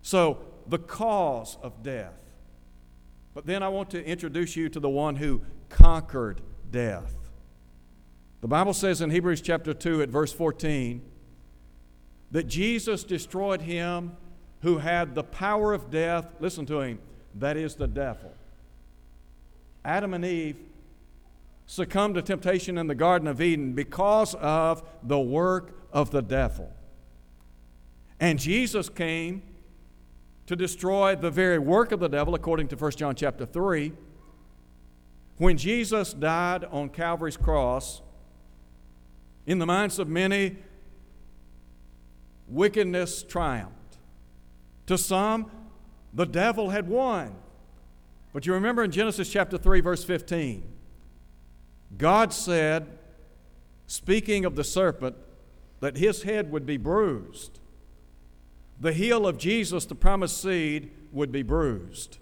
So, 0.03 0.39
the 0.67 0.79
cause 0.79 1.59
of 1.63 1.83
death. 1.83 2.21
But 3.35 3.47
then 3.47 3.63
I 3.63 3.69
want 3.69 3.91
to 3.91 4.05
introduce 4.05 4.57
you 4.57 4.69
to 4.71 4.81
the 4.81 4.89
one 4.89 5.17
who 5.17 5.43
conquered 5.69 6.41
death. 6.71 7.15
The 8.41 8.49
Bible 8.49 8.73
says 8.73 9.01
in 9.01 9.11
Hebrews 9.11 9.41
chapter 9.41 9.75
2 9.75 10.03
at 10.03 10.09
verse 10.09 10.33
14 10.33 11.03
that 12.31 12.45
Jesus 12.45 13.05
destroyed 13.05 13.63
him 13.63 14.17
who 14.63 14.79
had 14.79 15.15
the 15.15 15.23
power 15.23 15.73
of 15.73 15.91
death. 15.91 16.27
Listen 16.41 16.67
to 16.67 16.81
him, 16.81 16.99
that 17.35 17.57
is 17.57 17.75
the 17.75 17.87
devil. 17.87 18.33
Adam 19.85 20.15
and 20.15 20.25
Eve 20.25 20.57
succumbed 21.67 22.15
to 22.17 22.23
temptation 22.23 22.77
in 22.79 22.87
the 22.87 22.95
Garden 22.95 23.29
of 23.29 23.41
Eden 23.41 23.73
because 23.73 24.35
of 24.35 24.83
the 25.03 25.21
work 25.21 25.73
of 25.93 26.11
the 26.11 26.23
devil. 26.23 26.73
And 28.19 28.39
Jesus 28.39 28.89
came 28.89 29.43
to 30.51 30.57
destroy 30.57 31.15
the 31.15 31.31
very 31.31 31.61
work 31.61 31.93
of 31.93 32.01
the 32.01 32.09
devil, 32.09 32.35
according 32.35 32.67
to 32.67 32.75
1 32.75 32.91
John 32.97 33.15
chapter 33.15 33.47
3. 33.47 33.93
When 35.39 35.57
Jesus 35.57 36.13
died 36.13 36.65
on 36.65 36.89
Calvary's 36.89 37.37
cross, 37.37 38.03
in 39.47 39.61
the 39.61 39.67
minds 39.67 40.01
of 40.01 40.09
many, 40.09 40.57
wickedness 42.49 43.23
triumphed. 43.23 43.99
To 44.87 44.99
some, 44.99 45.53
the 46.13 46.27
devil 46.27 46.71
had 46.71 46.89
won. 46.89 47.33
But 48.33 48.45
you 48.45 48.53
remember 48.53 48.83
in 48.83 48.91
Genesis 48.91 49.31
chapter 49.31 49.57
3, 49.57 49.81
verse 49.81 50.03
15, 50.03 50.65
God 51.97 52.33
said, 52.33 52.89
speaking 53.87 54.45
of 54.45 54.57
the 54.57 54.65
serpent, 54.65 55.15
that 55.79 55.97
his 55.97 56.25
head 56.25 56.51
would 56.51 56.67
be 56.67 56.77
bruised. 56.77 57.60
The 58.81 58.93
heel 58.93 59.27
of 59.27 59.37
Jesus, 59.37 59.85
the 59.85 59.95
promised 59.95 60.41
seed, 60.41 60.91
would 61.13 61.31
be 61.31 61.43
bruised. 61.43 62.19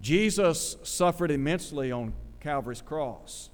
Jesus 0.00 0.76
suffered 0.82 1.30
immensely 1.30 1.90
on 1.90 2.12
Calvary's 2.40 2.82
cross. 2.82 3.50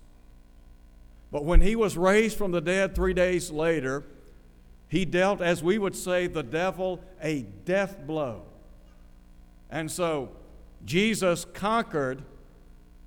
But 1.30 1.44
when 1.44 1.60
he 1.60 1.74
was 1.74 1.96
raised 1.96 2.36
from 2.36 2.50
the 2.50 2.60
dead 2.60 2.94
three 2.94 3.14
days 3.14 3.50
later, 3.50 4.04
he 4.88 5.04
dealt, 5.04 5.40
as 5.40 5.62
we 5.62 5.78
would 5.78 5.96
say, 5.96 6.26
the 6.26 6.42
devil 6.42 7.02
a 7.22 7.42
death 7.64 7.98
blow. 8.06 8.42
And 9.70 9.90
so 9.90 10.30
Jesus 10.84 11.44
conquered 11.44 12.22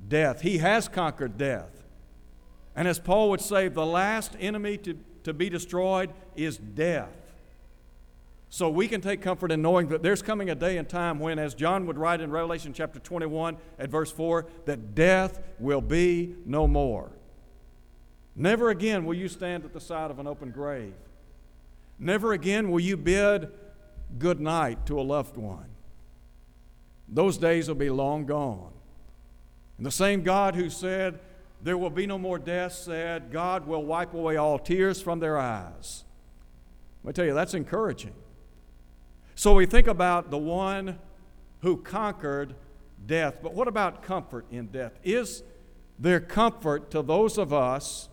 death. 0.07 0.41
He 0.41 0.57
has 0.57 0.87
conquered 0.87 1.37
death. 1.37 1.85
And 2.75 2.87
as 2.87 2.99
Paul 2.99 3.29
would 3.29 3.41
say, 3.41 3.67
the 3.69 3.85
last 3.85 4.35
enemy 4.39 4.77
to, 4.79 4.97
to 5.23 5.33
be 5.33 5.49
destroyed 5.49 6.11
is 6.35 6.57
death. 6.57 7.26
So 8.49 8.69
we 8.69 8.87
can 8.87 9.01
take 9.01 9.21
comfort 9.21 9.51
in 9.51 9.61
knowing 9.61 9.89
that 9.89 10.01
there's 10.01 10.21
coming 10.21 10.49
a 10.49 10.55
day 10.55 10.77
and 10.77 10.87
time 10.87 11.19
when, 11.19 11.37
as 11.37 11.53
John 11.53 11.85
would 11.85 11.97
write 11.97 12.21
in 12.21 12.31
Revelation 12.31 12.71
chapter 12.73 12.99
21 12.99 13.57
at 13.77 13.89
verse 13.89 14.11
4, 14.11 14.45
that 14.65 14.95
death 14.95 15.41
will 15.59 15.81
be 15.81 16.35
no 16.45 16.67
more. 16.67 17.11
Never 18.35 18.69
again 18.69 19.05
will 19.05 19.15
you 19.15 19.27
stand 19.27 19.65
at 19.65 19.73
the 19.73 19.81
side 19.81 20.11
of 20.11 20.19
an 20.19 20.27
open 20.27 20.51
grave. 20.51 20.93
Never 21.99 22.33
again 22.33 22.71
will 22.71 22.79
you 22.79 22.95
bid 22.95 23.49
good 24.17 24.39
night 24.39 24.85
to 24.85 24.99
a 24.99 25.01
loved 25.01 25.35
one. 25.35 25.65
Those 27.09 27.37
days 27.37 27.67
will 27.67 27.75
be 27.75 27.89
long 27.89 28.25
gone. 28.25 28.71
And 29.77 29.85
the 29.85 29.91
same 29.91 30.23
God 30.23 30.55
who 30.55 30.69
said, 30.69 31.19
There 31.61 31.77
will 31.77 31.89
be 31.89 32.05
no 32.05 32.17
more 32.17 32.39
death, 32.39 32.73
said, 32.73 33.31
God 33.31 33.65
will 33.65 33.83
wipe 33.83 34.13
away 34.13 34.37
all 34.37 34.59
tears 34.59 35.01
from 35.01 35.19
their 35.19 35.37
eyes. 35.37 36.03
Let 37.03 37.09
me 37.09 37.13
tell 37.13 37.25
you, 37.25 37.33
that's 37.33 37.53
encouraging. 37.53 38.13
So 39.37 39.53
we 39.53 39.67
think 39.67 39.85
about 39.85 40.31
the 40.31 40.37
one 40.39 40.97
who 41.61 41.77
conquered 41.77 42.55
death. 43.05 43.35
But 43.43 43.53
what 43.53 43.67
about 43.67 44.01
comfort 44.01 44.47
in 44.49 44.65
death? 44.65 44.93
Is 45.03 45.43
there 45.99 46.19
comfort 46.19 46.89
to 46.89 47.03
those 47.03 47.37
of 47.37 47.53
us 47.53 48.09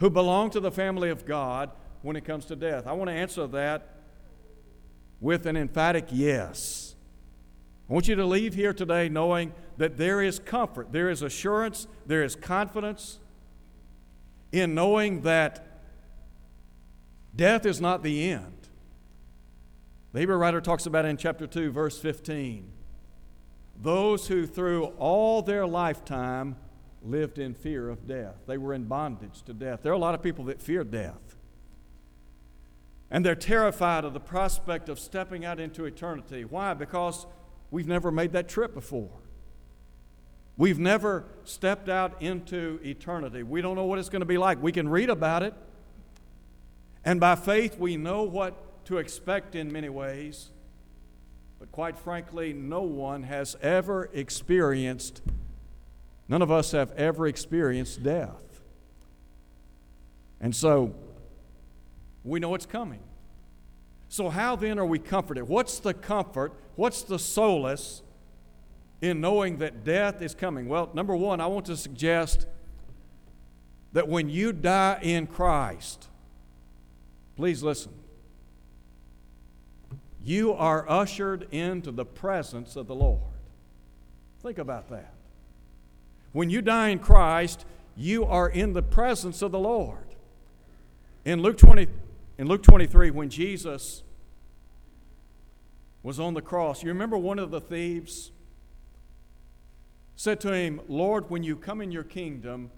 who 0.00 0.10
belong 0.10 0.50
to 0.50 0.58
the 0.58 0.72
family 0.72 1.10
of 1.10 1.24
God 1.24 1.70
when 2.02 2.16
it 2.16 2.24
comes 2.24 2.46
to 2.46 2.56
death? 2.56 2.88
I 2.88 2.92
want 2.92 3.08
to 3.08 3.14
answer 3.14 3.46
that 3.46 3.94
with 5.20 5.46
an 5.46 5.56
emphatic 5.56 6.06
yes. 6.10 6.96
I 7.88 7.92
want 7.92 8.08
you 8.08 8.16
to 8.16 8.26
leave 8.26 8.54
here 8.54 8.72
today 8.72 9.08
knowing 9.08 9.52
that 9.76 9.96
there 9.96 10.20
is 10.20 10.40
comfort, 10.40 10.90
there 10.90 11.08
is 11.08 11.22
assurance, 11.22 11.86
there 12.04 12.24
is 12.24 12.34
confidence 12.34 13.20
in 14.50 14.74
knowing 14.74 15.20
that 15.20 15.64
death 17.36 17.64
is 17.64 17.80
not 17.80 18.02
the 18.02 18.28
end. 18.28 18.65
The 20.16 20.20
Hebrew 20.20 20.36
writer 20.36 20.62
talks 20.62 20.86
about 20.86 21.04
in 21.04 21.18
chapter 21.18 21.46
2, 21.46 21.70
verse 21.72 21.98
15 21.98 22.72
those 23.82 24.28
who 24.28 24.46
through 24.46 24.84
all 24.98 25.42
their 25.42 25.66
lifetime 25.66 26.56
lived 27.02 27.38
in 27.38 27.52
fear 27.52 27.90
of 27.90 28.06
death. 28.06 28.36
They 28.46 28.56
were 28.56 28.72
in 28.72 28.84
bondage 28.84 29.42
to 29.42 29.52
death. 29.52 29.80
There 29.82 29.92
are 29.92 29.94
a 29.94 29.98
lot 29.98 30.14
of 30.14 30.22
people 30.22 30.46
that 30.46 30.62
fear 30.62 30.84
death. 30.84 31.36
And 33.10 33.26
they're 33.26 33.34
terrified 33.34 34.06
of 34.06 34.14
the 34.14 34.20
prospect 34.20 34.88
of 34.88 34.98
stepping 34.98 35.44
out 35.44 35.60
into 35.60 35.84
eternity. 35.84 36.46
Why? 36.46 36.72
Because 36.72 37.26
we've 37.70 37.86
never 37.86 38.10
made 38.10 38.32
that 38.32 38.48
trip 38.48 38.72
before. 38.72 39.20
We've 40.56 40.78
never 40.78 41.26
stepped 41.44 41.90
out 41.90 42.22
into 42.22 42.80
eternity. 42.82 43.42
We 43.42 43.60
don't 43.60 43.76
know 43.76 43.84
what 43.84 43.98
it's 43.98 44.08
going 44.08 44.20
to 44.20 44.24
be 44.24 44.38
like. 44.38 44.62
We 44.62 44.72
can 44.72 44.88
read 44.88 45.10
about 45.10 45.42
it. 45.42 45.52
And 47.04 47.20
by 47.20 47.34
faith, 47.34 47.78
we 47.78 47.98
know 47.98 48.22
what 48.22 48.65
to 48.86 48.98
expect 48.98 49.54
in 49.54 49.72
many 49.72 49.88
ways. 49.88 50.50
But 51.58 51.70
quite 51.70 51.98
frankly, 51.98 52.52
no 52.52 52.82
one 52.82 53.22
has 53.22 53.56
ever 53.62 54.10
experienced 54.12 55.22
None 56.28 56.42
of 56.42 56.50
us 56.50 56.72
have 56.72 56.92
ever 56.92 57.26
experienced 57.26 58.02
death. 58.02 58.60
And 60.40 60.54
so 60.54 60.94
we 62.24 62.40
know 62.40 62.54
it's 62.54 62.66
coming. 62.66 63.00
So, 64.08 64.28
how 64.28 64.56
then 64.56 64.78
are 64.78 64.86
we 64.86 64.98
comforted? 64.98 65.48
What's 65.48 65.78
the 65.78 65.94
comfort? 65.94 66.52
What's 66.76 67.02
the 67.02 67.18
solace 67.18 68.02
in 69.00 69.20
knowing 69.20 69.58
that 69.58 69.84
death 69.84 70.22
is 70.22 70.34
coming? 70.34 70.68
Well, 70.68 70.90
number 70.94 71.14
one, 71.16 71.40
I 71.40 71.46
want 71.46 71.66
to 71.66 71.76
suggest 71.76 72.46
that 73.92 74.08
when 74.08 74.28
you 74.28 74.52
die 74.52 74.98
in 75.02 75.26
Christ, 75.26 76.08
please 77.36 77.62
listen, 77.62 77.92
you 80.26 80.52
are 80.52 80.84
ushered 80.90 81.46
into 81.52 81.92
the 81.92 82.04
presence 82.04 82.74
of 82.74 82.88
the 82.88 82.94
Lord. 82.94 83.20
Think 84.42 84.58
about 84.58 84.88
that. 84.90 85.14
When 86.32 86.50
you 86.50 86.60
die 86.62 86.88
in 86.88 86.98
Christ, 86.98 87.64
you 87.96 88.24
are 88.24 88.48
in 88.48 88.72
the 88.72 88.82
presence 88.82 89.40
of 89.40 89.52
the 89.52 89.58
Lord. 89.60 90.16
In 91.24 91.42
Luke 91.42 91.56
20, 91.56 91.86
in 92.38 92.48
Luke 92.48 92.64
23, 92.64 93.12
when 93.12 93.30
Jesus 93.30 94.02
was 96.02 96.18
on 96.18 96.34
the 96.34 96.42
cross, 96.42 96.82
you 96.82 96.88
remember 96.88 97.16
one 97.16 97.38
of 97.38 97.52
the 97.52 97.60
thieves 97.60 98.32
said 100.16 100.40
to 100.40 100.52
him, 100.52 100.80
Lord, 100.88 101.30
when 101.30 101.44
you 101.44 101.54
come 101.54 101.80
in 101.80 101.92
your 101.92 102.02
kingdom, 102.02 102.72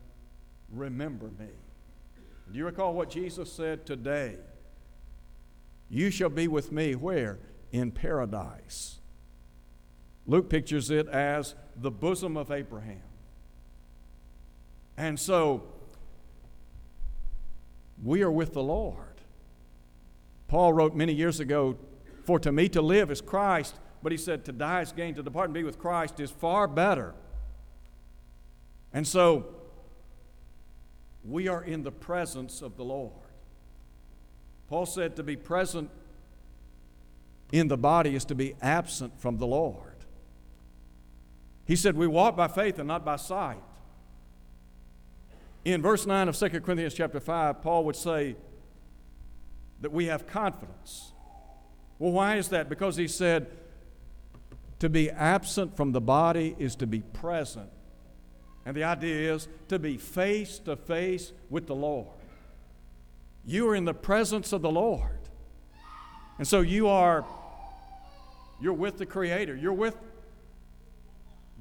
remember 0.70 1.30
me. 1.38 1.48
Do 2.52 2.58
you 2.58 2.66
recall 2.66 2.92
what 2.92 3.08
Jesus 3.08 3.50
said 3.50 3.86
today? 3.86 4.36
You 5.90 6.10
shall 6.10 6.28
be 6.28 6.48
with 6.48 6.70
me 6.72 6.94
where? 6.94 7.38
In 7.72 7.90
paradise. 7.90 8.98
Luke 10.26 10.50
pictures 10.50 10.90
it 10.90 11.08
as 11.08 11.54
the 11.76 11.90
bosom 11.90 12.36
of 12.36 12.50
Abraham. 12.50 13.02
And 14.96 15.18
so 15.18 15.62
we 18.02 18.22
are 18.22 18.30
with 18.30 18.52
the 18.52 18.62
Lord. 18.62 19.20
Paul 20.48 20.72
wrote 20.72 20.94
many 20.94 21.12
years 21.12 21.40
ago, 21.40 21.76
For 22.24 22.38
to 22.40 22.52
me 22.52 22.68
to 22.70 22.82
live 22.82 23.10
is 23.10 23.20
Christ, 23.20 23.76
but 24.02 24.12
he 24.12 24.18
said, 24.18 24.44
To 24.44 24.52
die 24.52 24.82
is 24.82 24.92
gain, 24.92 25.14
to 25.14 25.22
depart 25.22 25.46
and 25.46 25.54
be 25.54 25.62
with 25.62 25.78
Christ 25.78 26.20
is 26.20 26.30
far 26.30 26.66
better. 26.66 27.14
And 28.92 29.06
so, 29.06 29.46
we 31.24 31.48
are 31.48 31.62
in 31.62 31.82
the 31.82 31.92
presence 31.92 32.62
of 32.62 32.76
the 32.76 32.84
Lord. 32.84 33.12
Paul 34.68 34.86
said 34.86 35.16
to 35.16 35.22
be 35.22 35.36
present 35.36 35.90
in 37.52 37.68
the 37.68 37.76
body 37.76 38.14
is 38.14 38.24
to 38.26 38.34
be 38.34 38.54
absent 38.60 39.18
from 39.20 39.38
the 39.38 39.46
Lord. 39.46 39.84
He 41.64 41.76
said, 41.76 41.96
We 41.96 42.06
walk 42.06 42.36
by 42.36 42.48
faith 42.48 42.78
and 42.78 42.88
not 42.88 43.04
by 43.04 43.16
sight. 43.16 43.62
In 45.64 45.82
verse 45.82 46.06
9 46.06 46.28
of 46.28 46.36
2 46.36 46.48
Corinthians 46.60 46.94
chapter 46.94 47.20
5, 47.20 47.62
Paul 47.62 47.84
would 47.84 47.96
say 47.96 48.36
that 49.80 49.92
we 49.92 50.06
have 50.06 50.26
confidence. 50.26 51.12
Well, 51.98 52.12
why 52.12 52.36
is 52.36 52.48
that? 52.48 52.68
Because 52.68 52.96
he 52.96 53.08
said, 53.08 53.48
to 54.78 54.88
be 54.88 55.10
absent 55.10 55.76
from 55.76 55.92
the 55.92 56.00
body 56.00 56.54
is 56.58 56.76
to 56.76 56.86
be 56.86 57.00
present. 57.00 57.70
And 58.64 58.76
the 58.76 58.84
idea 58.84 59.34
is 59.34 59.48
to 59.68 59.78
be 59.78 59.96
face 59.96 60.58
to 60.60 60.76
face 60.76 61.32
with 61.50 61.66
the 61.66 61.74
Lord. 61.74 62.17
You 63.48 63.66
are 63.70 63.74
in 63.74 63.86
the 63.86 63.94
presence 63.94 64.52
of 64.52 64.60
the 64.60 64.70
Lord. 64.70 65.20
And 66.36 66.46
so 66.46 66.60
you 66.60 66.86
are 66.86 67.24
you're 68.60 68.74
with 68.74 68.98
the 68.98 69.06
creator. 69.06 69.56
You're 69.56 69.72
with 69.72 69.96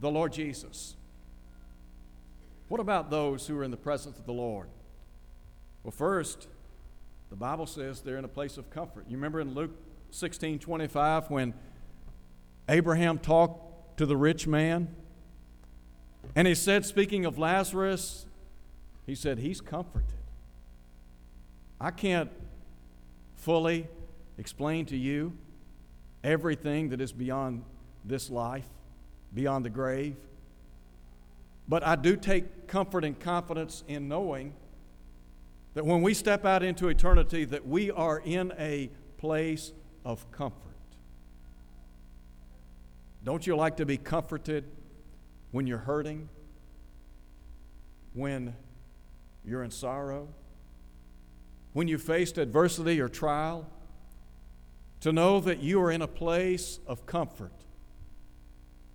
the 0.02 0.12
Lord 0.12 0.34
Jesus. 0.34 0.98
What 2.68 2.82
about 2.82 3.10
those 3.10 3.48
who 3.48 3.58
are 3.58 3.64
in 3.64 3.72
the 3.72 3.78
presence 3.78 4.20
of 4.20 4.26
the 4.26 4.34
Lord? 4.34 4.68
Well, 5.84 5.94
first, 5.94 6.50
the 7.30 7.38
Bible 7.38 7.66
says 7.66 8.02
they're 8.02 8.18
in 8.18 8.26
a 8.26 8.28
place 8.28 8.58
of 8.58 8.70
comfort. 8.70 9.06
You 9.08 9.16
remember 9.16 9.40
in 9.40 9.54
Luke 9.54 9.72
16 10.12 10.60
25 10.60 11.30
when 11.30 11.54
Abraham 12.68 13.18
talked 13.18 13.98
to 13.98 14.06
the 14.06 14.18
rich 14.18 14.46
man? 14.46 14.94
And 16.36 16.50
he 16.50 16.54
said, 16.54 16.86
speaking 16.86 17.24
of 17.24 17.38
Lazarus, 17.38 18.26
he 19.06 19.16
said, 19.16 19.40
He's 19.40 19.62
comforted. 19.62 20.17
I 21.80 21.92
can't 21.92 22.32
fully 23.36 23.88
explain 24.38 24.86
to 24.88 24.98
you 24.98 25.34
everything 26.24 26.90
that 26.90 27.02
is 27.02 27.12
beyond 27.12 27.64
this 28.04 28.30
life, 28.30 28.68
beyond 29.34 29.66
the 29.66 29.70
grave. 29.70 30.16
But 31.68 31.86
I 31.86 31.96
do 31.96 32.16
take 32.16 32.68
comfort 32.68 33.04
and 33.04 33.20
confidence 33.20 33.84
in 33.88 34.08
knowing 34.08 34.54
that 35.74 35.86
when 35.86 36.02
we 36.02 36.14
step 36.14 36.46
out 36.46 36.64
into 36.64 36.88
eternity 36.88 37.46
that 37.46 37.68
we 37.68 37.92
are 37.92 38.20
in 38.20 38.54
a 38.58 38.90
place 39.18 39.74
of 40.06 40.30
comfort. 40.32 40.62
Don't 43.24 43.46
you 43.46 43.56
like 43.56 43.78
to 43.78 43.86
be 43.86 43.98
comforted 43.98 44.64
when 45.52 45.68
you're 45.68 45.78
hurting? 45.78 46.30
When 48.14 48.56
you're 49.46 49.64
in 49.64 49.72
sorrow? 49.72 50.30
When 51.78 51.88
you 51.88 52.00
faced 52.00 52.40
adversity 52.40 53.00
or 53.00 53.08
trial? 53.08 53.70
To 55.02 55.12
know 55.12 55.40
that 55.42 55.60
you 55.60 55.80
are 55.80 55.92
in 55.92 56.02
a 56.02 56.08
place 56.08 56.80
of 56.88 57.06
comfort 57.06 57.52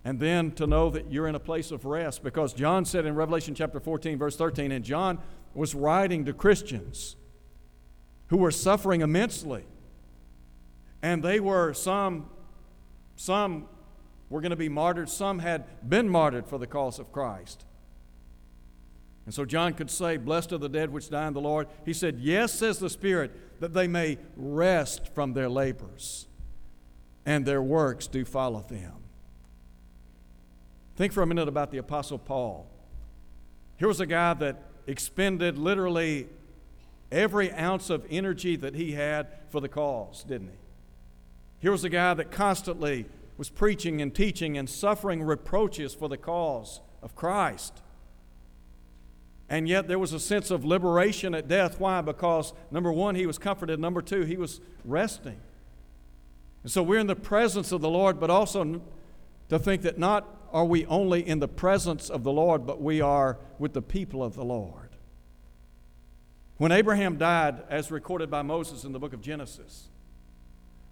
and 0.03 0.19
then 0.19 0.51
to 0.55 0.67
know 0.67 0.89
that 0.89 1.09
you're 1.09 1.27
in 1.27 1.35
a 1.35 1.39
place 1.39 1.71
of 1.71 1.85
rest 1.85 2.25
because 2.25 2.51
John 2.51 2.83
said 2.83 3.05
in 3.05 3.15
Revelation 3.15 3.55
chapter 3.55 3.79
14, 3.79 4.17
verse 4.17 4.35
13, 4.35 4.73
and 4.73 4.83
John 4.83 5.19
was 5.53 5.73
writing 5.73 6.25
to 6.25 6.33
Christians 6.33 7.15
who 8.27 8.35
were 8.35 8.51
suffering 8.51 8.99
immensely. 8.99 9.63
And 11.01 11.23
they 11.23 11.39
were, 11.39 11.73
some, 11.73 12.29
some 13.15 13.69
were 14.29 14.41
going 14.41 14.49
to 14.49 14.57
be 14.57 14.67
martyred, 14.67 15.07
some 15.07 15.39
had 15.39 15.89
been 15.89 16.09
martyred 16.09 16.47
for 16.47 16.57
the 16.57 16.67
cause 16.67 16.99
of 16.99 17.13
Christ. 17.13 17.63
And 19.25 19.33
so 19.33 19.45
John 19.45 19.73
could 19.73 19.89
say, 19.89 20.17
Blessed 20.17 20.51
are 20.51 20.57
the 20.57 20.69
dead 20.69 20.91
which 20.91 21.09
die 21.09 21.27
in 21.27 21.33
the 21.33 21.41
Lord. 21.41 21.67
He 21.85 21.93
said, 21.93 22.19
Yes, 22.19 22.53
says 22.53 22.79
the 22.79 22.89
Spirit, 22.89 23.59
that 23.61 23.73
they 23.73 23.87
may 23.87 24.17
rest 24.35 25.13
from 25.13 25.33
their 25.33 25.49
labors, 25.49 26.27
and 27.25 27.45
their 27.45 27.61
works 27.61 28.07
do 28.07 28.25
follow 28.25 28.65
them. 28.67 28.95
Think 30.95 31.13
for 31.13 31.23
a 31.23 31.27
minute 31.27 31.47
about 31.47 31.71
the 31.71 31.77
Apostle 31.77 32.19
Paul. 32.19 32.67
Here 33.77 33.87
was 33.87 33.99
a 33.99 34.05
guy 34.05 34.33
that 34.35 34.61
expended 34.85 35.57
literally 35.57 36.27
every 37.11 37.51
ounce 37.53 37.89
of 37.89 38.05
energy 38.09 38.55
that 38.57 38.75
he 38.75 38.91
had 38.91 39.27
for 39.49 39.61
the 39.61 39.69
cause, 39.69 40.23
didn't 40.23 40.47
he? 40.47 40.57
Here 41.59 41.71
was 41.71 41.83
a 41.83 41.89
guy 41.89 42.13
that 42.15 42.31
constantly 42.31 43.05
was 43.37 43.49
preaching 43.49 44.01
and 44.01 44.13
teaching 44.13 44.57
and 44.57 44.69
suffering 44.69 45.23
reproaches 45.23 45.93
for 45.93 46.09
the 46.09 46.17
cause 46.17 46.81
of 47.01 47.15
Christ. 47.15 47.82
And 49.53 49.69
yet 49.69 49.87
there 49.87 49.99
was 49.99 50.13
a 50.13 50.19
sense 50.19 50.49
of 50.49 50.65
liberation 50.65 51.35
at 51.35 51.47
death. 51.47 51.79
Why? 51.79 52.01
Because 52.01 52.53
number 52.71 52.91
one, 52.91 53.13
he 53.13 53.27
was 53.27 53.37
comforted. 53.37 53.79
Number 53.79 54.01
two, 54.01 54.23
he 54.23 54.35
was 54.35 54.59
resting. 54.83 55.39
And 56.63 56.71
so 56.71 56.81
we're 56.81 56.97
in 56.97 57.05
the 57.05 57.15
presence 57.15 57.71
of 57.71 57.79
the 57.79 57.89
Lord, 57.89 58.19
but 58.19 58.31
also 58.31 58.81
to 59.49 59.59
think 59.59 59.83
that 59.83 59.99
not 59.99 60.27
are 60.51 60.65
we 60.65 60.87
only 60.87 61.27
in 61.27 61.37
the 61.37 61.47
presence 61.47 62.09
of 62.09 62.23
the 62.23 62.31
Lord, 62.31 62.65
but 62.65 62.81
we 62.81 62.99
are 62.99 63.37
with 63.59 63.73
the 63.73 63.81
people 63.83 64.23
of 64.23 64.33
the 64.33 64.43
Lord. 64.43 64.89
When 66.57 66.71
Abraham 66.71 67.19
died, 67.19 67.61
as 67.69 67.91
recorded 67.91 68.31
by 68.31 68.41
Moses 68.41 68.85
in 68.85 68.91
the 68.91 68.97
book 68.97 69.13
of 69.13 69.21
Genesis, 69.21 69.89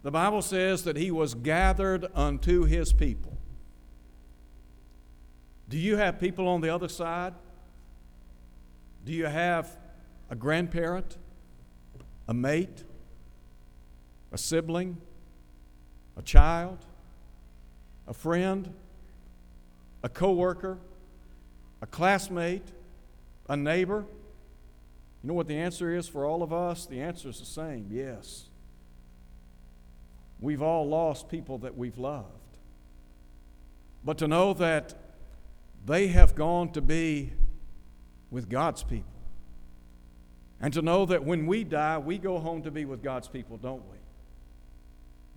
the 0.04 0.12
Bible 0.12 0.44
says 0.44 0.84
that 0.84 0.98
he 0.98 1.10
was 1.10 1.34
gathered 1.34 2.12
unto 2.14 2.66
his 2.66 2.94
people. 2.94 3.40
Do 5.68 5.80
you 5.80 5.98
have 5.98 6.20
people 6.20 6.48
on 6.48 6.62
the 6.62 6.70
other 6.70 6.90
side? 6.90 7.34
Do 9.06 9.12
you 9.12 9.26
have 9.26 9.78
a 10.30 10.36
grandparent, 10.36 11.18
a 12.28 12.34
mate, 12.34 12.84
a 14.32 14.38
sibling, 14.38 14.98
a 16.16 16.22
child, 16.22 16.78
a 18.08 18.14
friend? 18.14 18.74
a 20.04 20.10
coworker, 20.10 20.78
a 21.82 21.88
classmate, 21.88 22.68
a 23.48 23.56
neighbor? 23.56 24.06
You 25.24 25.28
know 25.28 25.34
what 25.34 25.48
the 25.48 25.58
answer 25.58 25.96
is 25.96 26.08
for 26.08 26.26
all 26.26 26.42
of 26.42 26.52
us? 26.52 26.86
The 26.86 27.02
answer 27.02 27.30
is 27.30 27.40
the 27.40 27.46
same 27.46 27.88
yes. 27.92 28.46
We've 30.40 30.62
all 30.62 30.88
lost 30.88 31.30
people 31.30 31.60
that 31.60 31.78
we've 31.78 32.00
loved. 32.00 32.28
But 34.04 34.18
to 34.18 34.28
know 34.28 34.54
that 34.54 34.96
they 35.86 36.08
have 36.08 36.34
gone 36.34 36.72
to 36.72 36.82
be 36.82 37.34
with 38.32 38.50
God's 38.50 38.82
people. 38.82 39.12
And 40.62 40.74
to 40.74 40.82
know 40.82 41.06
that 41.06 41.24
when 41.24 41.46
we 41.46 41.64
die, 41.64 41.98
we 41.98 42.18
go 42.18 42.40
home 42.40 42.64
to 42.64 42.72
be 42.72 42.86
with 42.86 43.04
God's 43.04 43.28
people, 43.28 43.58
don't 43.58 43.84
we? 43.92 43.98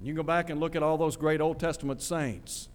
You 0.01 0.15
go 0.15 0.23
back 0.23 0.51
and 0.51 0.61
look 0.61 0.77
at 0.77 0.83
all 0.83 0.99
those 0.99 1.17
great 1.17 1.41
Old 1.41 1.59
Testament 1.59 2.03
saints. 2.03 2.69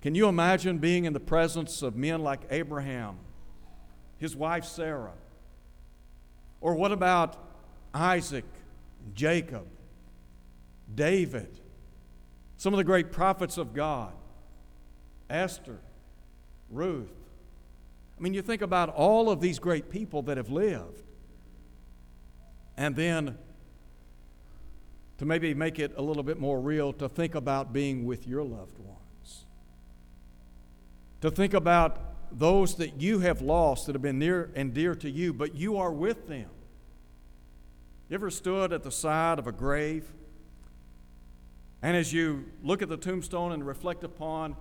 Can 0.00 0.14
you 0.14 0.28
imagine 0.28 0.78
being 0.78 1.04
in 1.04 1.12
the 1.12 1.20
presence 1.20 1.82
of 1.82 1.94
men 1.94 2.22
like 2.22 2.40
Abraham, 2.50 3.18
his 4.18 4.34
wife 4.34 4.64
Sarah? 4.64 5.12
Or 6.60 6.74
what 6.74 6.90
about 6.90 7.36
Isaac, 7.92 8.46
Jacob, 9.14 9.66
David, 10.94 11.60
some 12.56 12.72
of 12.72 12.78
the 12.78 12.84
great 12.84 13.12
prophets 13.12 13.58
of 13.58 13.74
God, 13.74 14.12
Esther, 15.28 15.78
Ruth? 16.70 17.25
I 18.18 18.22
mean, 18.22 18.34
you 18.34 18.42
think 18.42 18.62
about 18.62 18.88
all 18.88 19.30
of 19.30 19.40
these 19.40 19.58
great 19.58 19.90
people 19.90 20.22
that 20.22 20.36
have 20.36 20.50
lived. 20.50 21.02
And 22.76 22.96
then 22.96 23.36
to 25.18 25.24
maybe 25.24 25.54
make 25.54 25.78
it 25.78 25.92
a 25.96 26.02
little 26.02 26.22
bit 26.22 26.38
more 26.38 26.60
real, 26.60 26.92
to 26.94 27.08
think 27.08 27.34
about 27.34 27.72
being 27.72 28.04
with 28.04 28.26
your 28.26 28.42
loved 28.42 28.78
ones, 28.78 29.44
to 31.22 31.30
think 31.30 31.54
about 31.54 31.98
those 32.30 32.74
that 32.76 33.00
you 33.00 33.20
have 33.20 33.40
lost 33.40 33.86
that 33.86 33.94
have 33.94 34.02
been 34.02 34.18
near 34.18 34.50
and 34.54 34.74
dear 34.74 34.94
to 34.94 35.08
you, 35.08 35.32
but 35.32 35.54
you 35.54 35.76
are 35.78 35.92
with 35.92 36.28
them. 36.28 36.50
You 38.08 38.14
ever 38.14 38.30
stood 38.30 38.72
at 38.72 38.82
the 38.82 38.90
side 38.90 39.38
of 39.38 39.46
a 39.46 39.52
grave? 39.52 40.04
And 41.82 41.96
as 41.96 42.12
you 42.12 42.44
look 42.62 42.82
at 42.82 42.88
the 42.88 42.96
tombstone 42.96 43.52
and 43.52 43.66
reflect 43.66 44.04
upon 44.04 44.56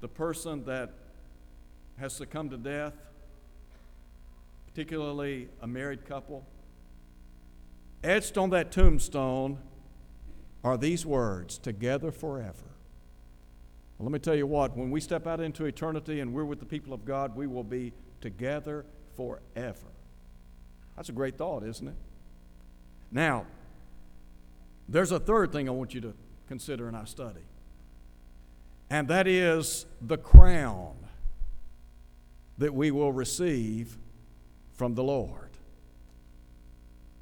the 0.00 0.08
person 0.08 0.64
that 0.64 0.92
has 2.00 2.12
succumbed 2.14 2.50
to 2.50 2.56
death, 2.56 2.94
particularly 4.66 5.48
a 5.60 5.66
married 5.66 6.04
couple, 6.06 6.44
etched 8.02 8.36
on 8.38 8.50
that 8.50 8.72
tombstone 8.72 9.58
are 10.64 10.76
these 10.76 11.04
words 11.04 11.58
together 11.58 12.10
forever. 12.10 12.66
Well, 13.98 14.06
let 14.06 14.12
me 14.12 14.18
tell 14.18 14.34
you 14.34 14.46
what, 14.46 14.76
when 14.76 14.90
we 14.90 15.00
step 15.00 15.26
out 15.26 15.40
into 15.40 15.66
eternity 15.66 16.20
and 16.20 16.32
we're 16.32 16.44
with 16.44 16.58
the 16.58 16.66
people 16.66 16.94
of 16.94 17.04
God, 17.04 17.36
we 17.36 17.46
will 17.46 17.64
be 17.64 17.92
together 18.20 18.86
forever. 19.14 19.86
That's 20.96 21.10
a 21.10 21.12
great 21.12 21.36
thought, 21.36 21.62
isn't 21.62 21.88
it? 21.88 21.96
Now, 23.12 23.44
There's 24.90 25.12
a 25.12 25.20
third 25.20 25.52
thing 25.52 25.68
I 25.68 25.72
want 25.72 25.94
you 25.94 26.00
to 26.00 26.14
consider 26.48 26.88
in 26.88 26.96
our 26.96 27.06
study, 27.06 27.44
and 28.90 29.06
that 29.06 29.28
is 29.28 29.86
the 30.02 30.18
crown 30.18 30.96
that 32.60 32.74
we 32.74 32.90
will 32.90 33.10
receive 33.10 33.96
from 34.74 34.94
the 34.94 35.02
Lord. 35.02 35.48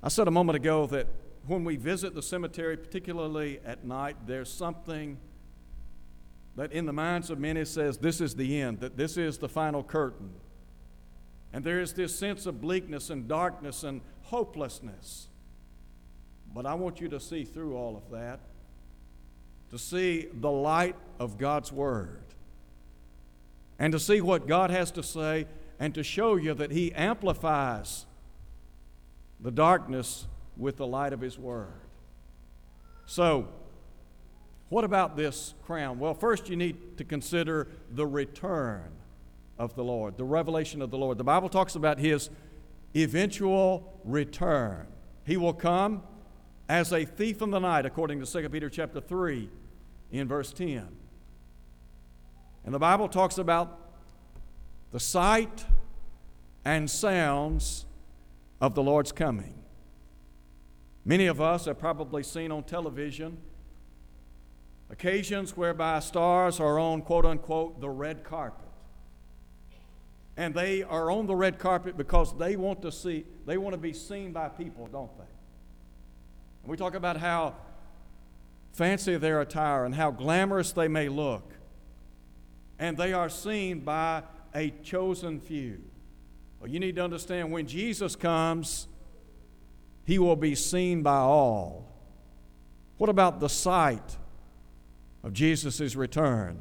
I 0.03 0.09
said 0.09 0.27
a 0.27 0.33
moment 0.33 0.57
ago 0.57 0.87
that 0.89 1.07
when 1.47 1.65
we 1.65 1.77
visit 1.77 2.13
the 2.15 2.23
cemetery, 2.23 2.77
particularly 2.77 3.61
at 3.65 3.85
night, 3.85 4.17
there's 4.27 4.53
something 4.53 5.17
that 6.57 6.73
in 6.73 6.87
the 6.87 6.93
minds 6.93 7.31
of 7.31 7.39
many 7.39 7.65
says 7.65 7.99
this 7.99 8.21
is 8.21 8.35
the 8.35 8.61
end, 8.61 8.81
that 8.81 8.97
this 8.97 9.17
is 9.17 9.39
the 9.39 9.49
final 9.49 9.85
curtain. 9.85 10.33
And 11.53 11.65
there 11.65 11.81
is 11.81 11.93
this 11.93 12.19
sense 12.19 12.45
of 12.47 12.61
bleakness 12.61 13.09
and 13.09 13.29
darkness 13.29 13.85
and 13.85 14.01
hopelessness. 14.23 15.29
But 16.53 16.67
I 16.67 16.75
want 16.75 17.01
you 17.01 17.09
to 17.11 17.21
see 17.21 17.45
through 17.45 17.77
all 17.77 17.97
of 17.97 18.11
that, 18.11 18.41
to 19.71 19.79
see 19.79 20.27
the 20.35 20.51
light 20.51 20.97
of 21.21 21.39
God's 21.39 21.71
Word, 21.71 22.25
and 23.79 23.93
to 23.93 24.01
see 24.01 24.21
what 24.21 24.47
God 24.47 24.71
has 24.71 24.91
to 24.93 25.03
say, 25.03 25.47
and 25.79 25.95
to 25.95 26.03
show 26.03 26.37
you 26.37 26.55
that 26.55 26.73
He 26.73 26.93
amplifies 26.93 28.07
the 29.41 29.51
darkness 29.51 30.27
with 30.57 30.77
the 30.77 30.87
light 30.87 31.13
of 31.13 31.21
His 31.21 31.39
Word. 31.39 31.81
So, 33.07 33.49
what 34.69 34.85
about 34.85 35.17
this 35.17 35.55
crown? 35.65 35.99
Well, 35.99 36.15
first 36.15 36.49
you 36.49 36.57
need 36.57 36.99
to 36.99 37.05
consider 37.05 37.69
the 37.91 38.07
return 38.07 38.91
of 39.59 39.75
the 39.75 39.85
Lord, 39.85 40.17
the 40.17 40.25
revelation 40.25 40.83
of 40.83 40.91
the 40.91 40.99
Lord. 40.99 41.17
The 41.17 41.25
Bible 41.25 41.49
talks 41.49 41.75
about 41.75 41.99
His 41.99 42.29
eventual 42.97 44.01
return. 44.05 44.87
He 45.25 45.37
will 45.37 45.55
come 45.55 46.03
as 46.69 46.93
a 46.93 47.05
thief 47.05 47.41
in 47.41 47.51
the 47.51 47.59
night, 47.59 47.87
according 47.87 48.21
to 48.21 48.27
2 48.27 48.49
Peter 48.51 48.69
chapter 48.69 49.01
3 49.01 49.49
in 50.11 50.29
verse 50.29 50.53
10. 50.53 50.98
And 52.69 52.75
the 52.75 52.79
Bible 52.79 53.09
talks 53.09 53.39
about 53.39 53.79
the 54.93 55.01
sight 55.01 55.65
and 56.67 56.91
sounds 56.91 57.87
of 58.61 58.75
the 58.75 58.83
Lord's 58.83 59.11
coming. 59.11 59.55
Many 61.03 61.29
of 61.29 61.41
us 61.41 61.65
have 61.65 61.79
probably 61.79 62.23
seen 62.23 62.53
on 62.53 62.65
television 62.65 63.39
occasions 64.91 65.57
whereby 65.57 66.01
stars 66.01 66.61
are 66.61 66.79
on, 66.79 67.01
quote 67.01 67.25
unquote, 67.25 67.81
the 67.81 67.89
red 67.89 68.23
carpet. 68.23 68.69
And 70.37 70.55
they 70.55 70.83
are 70.83 71.11
on 71.11 71.27
the 71.27 71.35
red 71.35 71.59
carpet 71.59 71.97
because 71.97 72.37
they 72.37 72.57
want 72.57 72.83
to 72.83 72.93
see, 72.93 73.25
they 73.47 73.57
want 73.57 73.73
to 73.73 73.79
be 73.79 73.95
seen 73.95 74.31
by 74.33 74.51
people, 74.51 74.89
don't 74.93 75.17
they? 75.17 75.25
And 76.65 76.71
we 76.71 76.77
talk 76.77 76.95
about 76.95 77.17
how 77.17 77.55
fancy 78.75 79.17
their 79.17 79.41
attire 79.41 79.87
and 79.87 79.95
how 79.95 80.11
glamorous 80.11 80.73
they 80.73 80.87
may 80.87 81.09
look. 81.09 81.55
And 82.79 82.97
they 82.97 83.13
are 83.13 83.29
seen 83.29 83.81
by 83.81 84.23
a 84.55 84.71
chosen 84.83 85.41
few. 85.41 85.81
Well, 86.61 86.71
you 86.71 86.81
need 86.81 86.97
to 86.97 87.05
understand 87.05 87.53
when 87.53 87.67
Jesus 87.67 88.17
comes, 88.17 88.89
he 90.05 90.19
will 90.19 90.37
be 90.37 90.55
seen 90.55 91.03
by 91.03 91.19
all. 91.19 91.87
What 92.97 93.11
about 93.11 93.41
the 93.41 93.49
sight 93.49 94.17
of 95.23 95.33
Jesus' 95.33 95.95
return? 95.95 96.59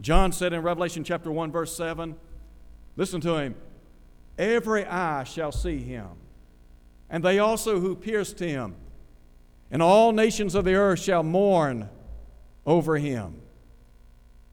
John 0.00 0.30
said 0.30 0.52
in 0.52 0.62
Revelation 0.62 1.02
chapter 1.02 1.32
1, 1.32 1.50
verse 1.50 1.76
7, 1.76 2.14
listen 2.96 3.20
to 3.22 3.36
him, 3.36 3.56
every 4.38 4.84
eye 4.86 5.24
shall 5.24 5.50
see 5.50 5.78
him, 5.78 6.10
and 7.10 7.24
they 7.24 7.40
also 7.40 7.80
who 7.80 7.96
pierced 7.96 8.38
him, 8.38 8.76
and 9.70 9.82
all 9.82 10.12
nations 10.12 10.54
of 10.54 10.64
the 10.64 10.74
earth 10.74 11.00
shall 11.00 11.24
mourn 11.24 11.88
over 12.64 12.96
him. 12.98 13.40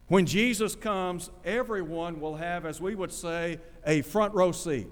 When 0.08 0.26
Jesus 0.26 0.76
comes, 0.76 1.32
everyone 1.44 2.20
will 2.20 2.36
have, 2.36 2.66
as 2.66 2.80
we 2.80 2.94
would 2.94 3.12
say, 3.12 3.60
a 3.86 4.02
front 4.02 4.34
row 4.34 4.52
seat. 4.52 4.88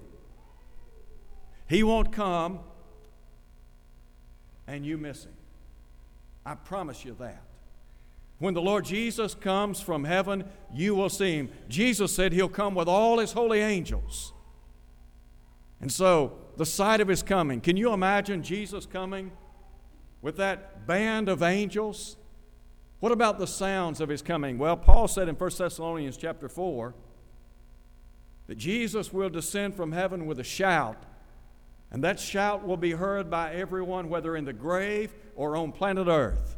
He 1.68 1.82
won't 1.82 2.12
come 2.12 2.60
and 4.66 4.84
you 4.84 4.98
miss 4.98 5.24
him. 5.24 5.32
I 6.44 6.54
promise 6.54 7.04
you 7.04 7.16
that. 7.20 7.42
When 8.38 8.54
the 8.54 8.62
Lord 8.62 8.84
Jesus 8.84 9.34
comes 9.34 9.80
from 9.80 10.04
heaven, 10.04 10.44
you 10.72 10.94
will 10.94 11.08
see 11.08 11.36
him. 11.36 11.48
Jesus 11.68 12.14
said 12.14 12.32
he'll 12.32 12.48
come 12.48 12.74
with 12.74 12.88
all 12.88 13.18
his 13.18 13.32
holy 13.32 13.60
angels. 13.60 14.32
And 15.80 15.90
so, 15.92 16.38
the 16.56 16.66
sight 16.66 17.00
of 17.00 17.08
his 17.08 17.22
coming, 17.22 17.60
can 17.60 17.76
you 17.76 17.92
imagine 17.92 18.42
Jesus 18.42 18.86
coming 18.86 19.32
with 20.22 20.36
that 20.36 20.86
band 20.86 21.28
of 21.28 21.42
angels? 21.42 22.16
What 23.04 23.12
about 23.12 23.38
the 23.38 23.46
sounds 23.46 24.00
of 24.00 24.08
his 24.08 24.22
coming? 24.22 24.56
Well, 24.56 24.78
Paul 24.78 25.08
said 25.08 25.28
in 25.28 25.34
1 25.34 25.50
Thessalonians 25.58 26.16
chapter 26.16 26.48
4 26.48 26.94
that 28.46 28.54
Jesus 28.54 29.12
will 29.12 29.28
descend 29.28 29.74
from 29.74 29.92
heaven 29.92 30.24
with 30.24 30.40
a 30.40 30.42
shout, 30.42 31.02
and 31.90 32.02
that 32.02 32.18
shout 32.18 32.66
will 32.66 32.78
be 32.78 32.92
heard 32.92 33.30
by 33.30 33.52
everyone, 33.52 34.08
whether 34.08 34.34
in 34.34 34.46
the 34.46 34.54
grave 34.54 35.12
or 35.36 35.54
on 35.54 35.70
planet 35.70 36.08
Earth. 36.08 36.56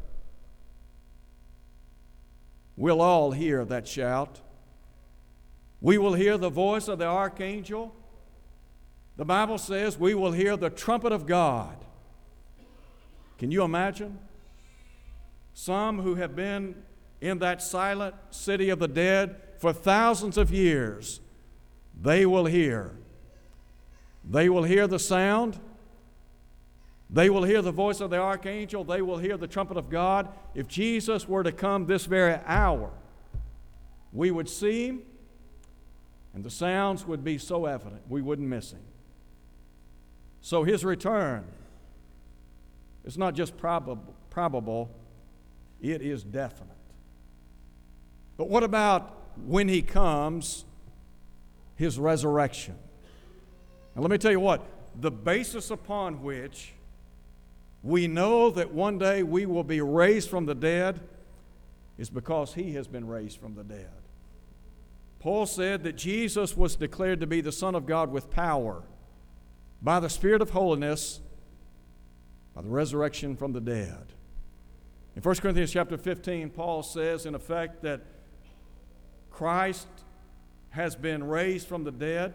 We'll 2.76 3.02
all 3.02 3.32
hear 3.32 3.64
that 3.64 3.88
shout. 3.88 4.40
We 5.80 5.98
will 5.98 6.14
hear 6.14 6.38
the 6.38 6.48
voice 6.48 6.86
of 6.86 7.00
the 7.00 7.06
archangel. 7.06 7.92
The 9.16 9.24
Bible 9.24 9.58
says 9.58 9.98
we 9.98 10.14
will 10.14 10.30
hear 10.30 10.56
the 10.56 10.70
trumpet 10.70 11.10
of 11.10 11.26
God. 11.26 11.84
Can 13.36 13.50
you 13.50 13.64
imagine? 13.64 14.20
Some 15.58 16.00
who 16.00 16.16
have 16.16 16.36
been 16.36 16.74
in 17.22 17.38
that 17.38 17.62
silent 17.62 18.14
city 18.28 18.68
of 18.68 18.78
the 18.78 18.86
dead 18.86 19.36
for 19.56 19.72
thousands 19.72 20.36
of 20.36 20.52
years, 20.52 21.18
they 21.98 22.26
will 22.26 22.44
hear. 22.44 22.94
They 24.22 24.50
will 24.50 24.64
hear 24.64 24.86
the 24.86 24.98
sound. 24.98 25.58
They 27.08 27.30
will 27.30 27.44
hear 27.44 27.62
the 27.62 27.72
voice 27.72 28.02
of 28.02 28.10
the 28.10 28.18
archangel. 28.18 28.84
They 28.84 29.00
will 29.00 29.16
hear 29.16 29.38
the 29.38 29.46
trumpet 29.46 29.78
of 29.78 29.88
God. 29.88 30.28
If 30.54 30.68
Jesus 30.68 31.26
were 31.26 31.42
to 31.42 31.52
come 31.52 31.86
this 31.86 32.04
very 32.04 32.38
hour, 32.44 32.90
we 34.12 34.30
would 34.30 34.50
see 34.50 34.88
him, 34.88 35.02
and 36.34 36.44
the 36.44 36.50
sounds 36.50 37.06
would 37.06 37.24
be 37.24 37.38
so 37.38 37.64
evident 37.64 38.02
we 38.10 38.20
wouldn't 38.20 38.46
miss 38.46 38.72
him. 38.72 38.84
So 40.42 40.64
his 40.64 40.84
return 40.84 41.44
is 43.06 43.16
not 43.16 43.34
just 43.34 43.56
probable, 43.56 44.14
probable 44.28 44.90
it 45.92 46.02
is 46.02 46.22
definite. 46.22 46.76
But 48.36 48.48
what 48.48 48.62
about 48.62 49.16
when 49.46 49.68
he 49.68 49.82
comes, 49.82 50.64
his 51.74 51.98
resurrection? 51.98 52.76
And 53.94 54.02
let 54.02 54.10
me 54.10 54.18
tell 54.18 54.30
you 54.30 54.40
what, 54.40 54.64
the 55.00 55.10
basis 55.10 55.70
upon 55.70 56.22
which 56.22 56.72
we 57.82 58.08
know 58.08 58.50
that 58.50 58.72
one 58.72 58.98
day 58.98 59.22
we 59.22 59.46
will 59.46 59.64
be 59.64 59.80
raised 59.80 60.28
from 60.28 60.46
the 60.46 60.54
dead 60.54 61.00
is 61.98 62.10
because 62.10 62.54
he 62.54 62.74
has 62.74 62.86
been 62.86 63.06
raised 63.06 63.38
from 63.38 63.54
the 63.54 63.64
dead. 63.64 63.90
Paul 65.18 65.46
said 65.46 65.82
that 65.84 65.96
Jesus 65.96 66.56
was 66.56 66.76
declared 66.76 67.20
to 67.20 67.26
be 67.26 67.40
the 67.40 67.52
Son 67.52 67.74
of 67.74 67.86
God 67.86 68.10
with 68.10 68.30
power 68.30 68.82
by 69.80 70.00
the 70.00 70.10
Spirit 70.10 70.42
of 70.42 70.50
holiness, 70.50 71.20
by 72.54 72.62
the 72.62 72.68
resurrection 72.68 73.36
from 73.36 73.52
the 73.52 73.60
dead. 73.60 74.12
In 75.16 75.22
1 75.22 75.36
Corinthians 75.36 75.72
chapter 75.72 75.96
15, 75.96 76.50
Paul 76.50 76.82
says, 76.82 77.24
in 77.24 77.34
effect, 77.34 77.82
that 77.82 78.02
Christ 79.30 79.88
has 80.70 80.94
been 80.94 81.24
raised 81.24 81.66
from 81.66 81.84
the 81.84 81.90
dead, 81.90 82.34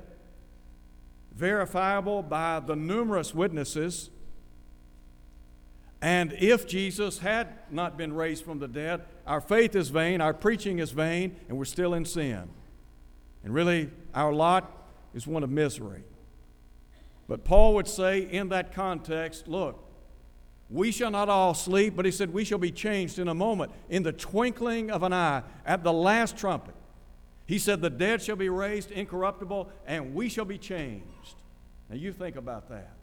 verifiable 1.32 2.24
by 2.24 2.60
the 2.60 2.76
numerous 2.76 3.36
witnesses. 3.36 4.10
And 6.02 6.34
if 6.34 6.68
Jesus 6.68 7.20
had 7.20 7.50
not 7.70 8.00
been 8.00 8.14
raised 8.14 8.44
from 8.44 8.58
the 8.58 8.68
dead, 8.68 9.02
our 9.28 9.42
faith 9.42 9.76
is 9.76 9.90
vain, 9.90 10.20
our 10.20 10.34
preaching 10.34 10.80
is 10.80 10.90
vain, 10.90 11.36
and 11.48 11.60
we're 11.60 11.66
still 11.66 11.94
in 11.94 12.04
sin. 12.04 12.50
And 13.44 13.54
really, 13.54 13.92
our 14.16 14.34
lot 14.34 14.88
is 15.14 15.28
one 15.28 15.44
of 15.44 15.52
misery. 15.52 16.04
But 17.28 17.44
Paul 17.46 17.76
would 17.76 17.88
say 17.88 18.22
in 18.22 18.50
that 18.50 18.74
context 18.74 19.48
look, 19.48 19.91
we 20.72 20.92
shall 20.92 21.12
not 21.12 21.28
all 21.28 21.54
sleep, 21.54 21.96
but 21.98 22.06
he 22.06 22.12
said, 22.12 22.34
We 22.34 22.46
shall 22.46 22.58
be 22.58 22.72
changed 22.72 23.20
in 23.20 23.28
a 23.28 23.34
moment, 23.34 23.74
in 23.90 24.04
the 24.04 24.14
twinkling 24.14 24.90
of 24.90 25.04
an 25.04 25.12
eye, 25.12 25.44
at 25.66 25.84
the 25.84 25.92
last 25.92 26.38
trumpet. 26.38 26.74
He 27.46 27.60
said, 27.60 27.82
The 27.82 27.90
dead 27.90 28.22
shall 28.22 28.38
be 28.38 28.48
raised 28.48 28.90
incorruptible, 28.90 29.70
and 29.86 30.16
we 30.16 30.30
shall 30.30 30.46
be 30.46 30.58
changed. 30.58 31.36
Now 31.90 31.98
you 31.98 32.14
think 32.14 32.38
about 32.38 32.70
that. 32.70 32.94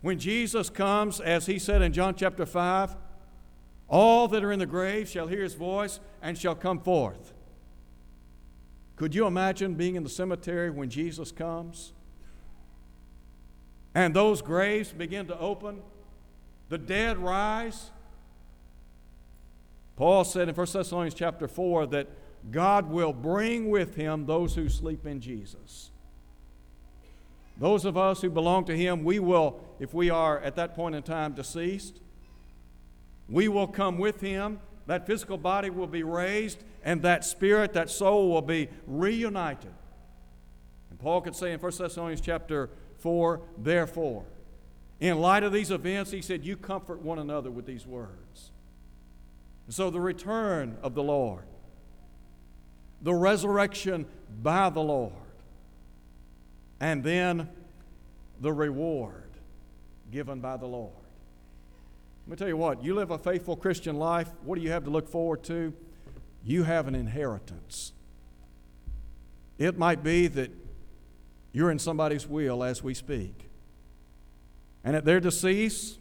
When 0.00 0.18
Jesus 0.18 0.68
comes, 0.68 1.20
as 1.20 1.46
he 1.46 1.60
said 1.60 1.82
in 1.82 1.92
John 1.92 2.16
chapter 2.16 2.44
5, 2.44 2.96
all 3.88 4.26
that 4.28 4.42
are 4.42 4.50
in 4.50 4.58
the 4.58 4.66
grave 4.66 5.08
shall 5.08 5.28
hear 5.28 5.42
his 5.42 5.54
voice 5.54 6.00
and 6.20 6.36
shall 6.36 6.56
come 6.56 6.80
forth. 6.80 7.32
Could 8.96 9.14
you 9.14 9.26
imagine 9.26 9.74
being 9.74 9.94
in 9.94 10.02
the 10.02 10.08
cemetery 10.08 10.70
when 10.70 10.90
Jesus 10.90 11.30
comes? 11.30 11.92
And 13.94 14.14
those 14.14 14.42
graves 14.42 14.92
begin 14.92 15.26
to 15.28 15.38
open 15.38 15.80
the 16.68 16.78
dead 16.78 17.18
rise. 17.18 17.90
Paul 19.96 20.24
said 20.24 20.48
in 20.48 20.54
1 20.54 20.66
Thessalonians 20.72 21.14
chapter 21.14 21.48
4 21.48 21.86
that 21.86 22.08
God 22.50 22.90
will 22.90 23.12
bring 23.12 23.70
with 23.70 23.94
him 23.94 24.26
those 24.26 24.54
who 24.54 24.68
sleep 24.68 25.06
in 25.06 25.20
Jesus. 25.20 25.90
Those 27.58 27.84
of 27.84 27.96
us 27.96 28.20
who 28.20 28.28
belong 28.28 28.66
to 28.66 28.76
him, 28.76 29.02
we 29.02 29.18
will, 29.18 29.58
if 29.80 29.94
we 29.94 30.10
are 30.10 30.38
at 30.40 30.56
that 30.56 30.74
point 30.74 30.94
in 30.94 31.02
time 31.02 31.32
deceased, 31.32 32.00
we 33.28 33.48
will 33.48 33.66
come 33.66 33.98
with 33.98 34.20
him. 34.20 34.60
That 34.86 35.06
physical 35.06 35.38
body 35.38 35.68
will 35.70 35.88
be 35.88 36.04
raised, 36.04 36.62
and 36.84 37.02
that 37.02 37.24
spirit, 37.24 37.72
that 37.72 37.90
soul 37.90 38.30
will 38.30 38.42
be 38.42 38.68
reunited. 38.86 39.72
And 40.90 40.98
Paul 40.98 41.22
could 41.22 41.34
say 41.34 41.52
in 41.52 41.58
1 41.58 41.72
Thessalonians 41.76 42.20
chapter 42.20 42.70
4, 42.98 43.40
therefore, 43.58 44.24
in 45.00 45.18
light 45.18 45.42
of 45.42 45.52
these 45.52 45.70
events, 45.70 46.10
he 46.10 46.22
said, 46.22 46.44
You 46.44 46.56
comfort 46.56 47.02
one 47.02 47.18
another 47.18 47.50
with 47.50 47.66
these 47.66 47.86
words. 47.86 48.50
And 49.66 49.74
so 49.74 49.90
the 49.90 50.00
return 50.00 50.78
of 50.82 50.94
the 50.94 51.02
Lord, 51.02 51.44
the 53.02 53.14
resurrection 53.14 54.06
by 54.42 54.70
the 54.70 54.80
Lord, 54.80 55.12
and 56.80 57.02
then 57.02 57.48
the 58.40 58.52
reward 58.52 59.24
given 60.10 60.40
by 60.40 60.56
the 60.56 60.66
Lord. 60.66 60.92
Let 62.26 62.30
me 62.30 62.36
tell 62.36 62.48
you 62.48 62.56
what, 62.56 62.82
you 62.82 62.94
live 62.94 63.10
a 63.10 63.18
faithful 63.18 63.56
Christian 63.56 63.96
life, 63.96 64.28
what 64.44 64.56
do 64.56 64.62
you 64.62 64.70
have 64.70 64.84
to 64.84 64.90
look 64.90 65.08
forward 65.08 65.42
to? 65.44 65.72
You 66.44 66.62
have 66.64 66.88
an 66.88 66.94
inheritance. 66.94 67.92
It 69.58 69.78
might 69.78 70.02
be 70.02 70.26
that 70.28 70.50
you're 71.52 71.70
in 71.70 71.78
somebody's 71.78 72.26
will 72.26 72.62
as 72.62 72.82
we 72.82 72.94
speak. 72.94 73.45
And 74.86 74.94
at 74.94 75.04
their 75.04 75.18
decease, 75.18 75.98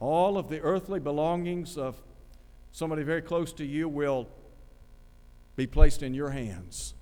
all 0.00 0.38
of 0.38 0.48
the 0.48 0.58
earthly 0.62 0.98
belongings 0.98 1.76
of 1.76 1.96
somebody 2.72 3.02
very 3.02 3.20
close 3.20 3.52
to 3.52 3.64
you 3.64 3.90
will 3.90 4.26
be 5.54 5.66
placed 5.66 6.02
in 6.02 6.14
your 6.14 6.30
hands. 6.30 6.94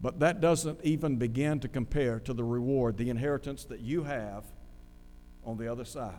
But 0.00 0.20
that 0.20 0.40
doesn't 0.40 0.80
even 0.82 1.16
begin 1.16 1.60
to 1.60 1.68
compare 1.68 2.20
to 2.20 2.32
the 2.32 2.42
reward, 2.42 2.96
the 2.96 3.10
inheritance 3.10 3.66
that 3.66 3.80
you 3.80 4.04
have 4.04 4.44
on 5.44 5.58
the 5.58 5.70
other 5.70 5.84
side. 5.84 6.14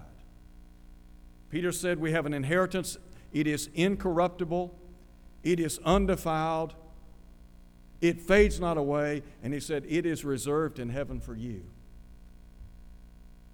Peter 1.49 1.71
said, 1.71 1.99
We 1.99 2.11
have 2.11 2.27
an 2.27 2.33
inheritance, 2.35 2.95
it 3.31 3.47
is 3.47 3.71
incorruptible, 3.73 4.71
it 5.41 5.59
is 5.59 5.79
undefiled, 5.83 6.75
it 8.01 8.21
fades 8.21 8.59
not 8.59 8.77
away, 8.77 9.23
and 9.41 9.51
he 9.51 9.59
said, 9.59 9.83
It 9.89 10.05
is 10.05 10.23
reserved 10.23 10.77
in 10.77 10.89
heaven 10.89 11.19
for 11.19 11.33
you. 11.33 11.63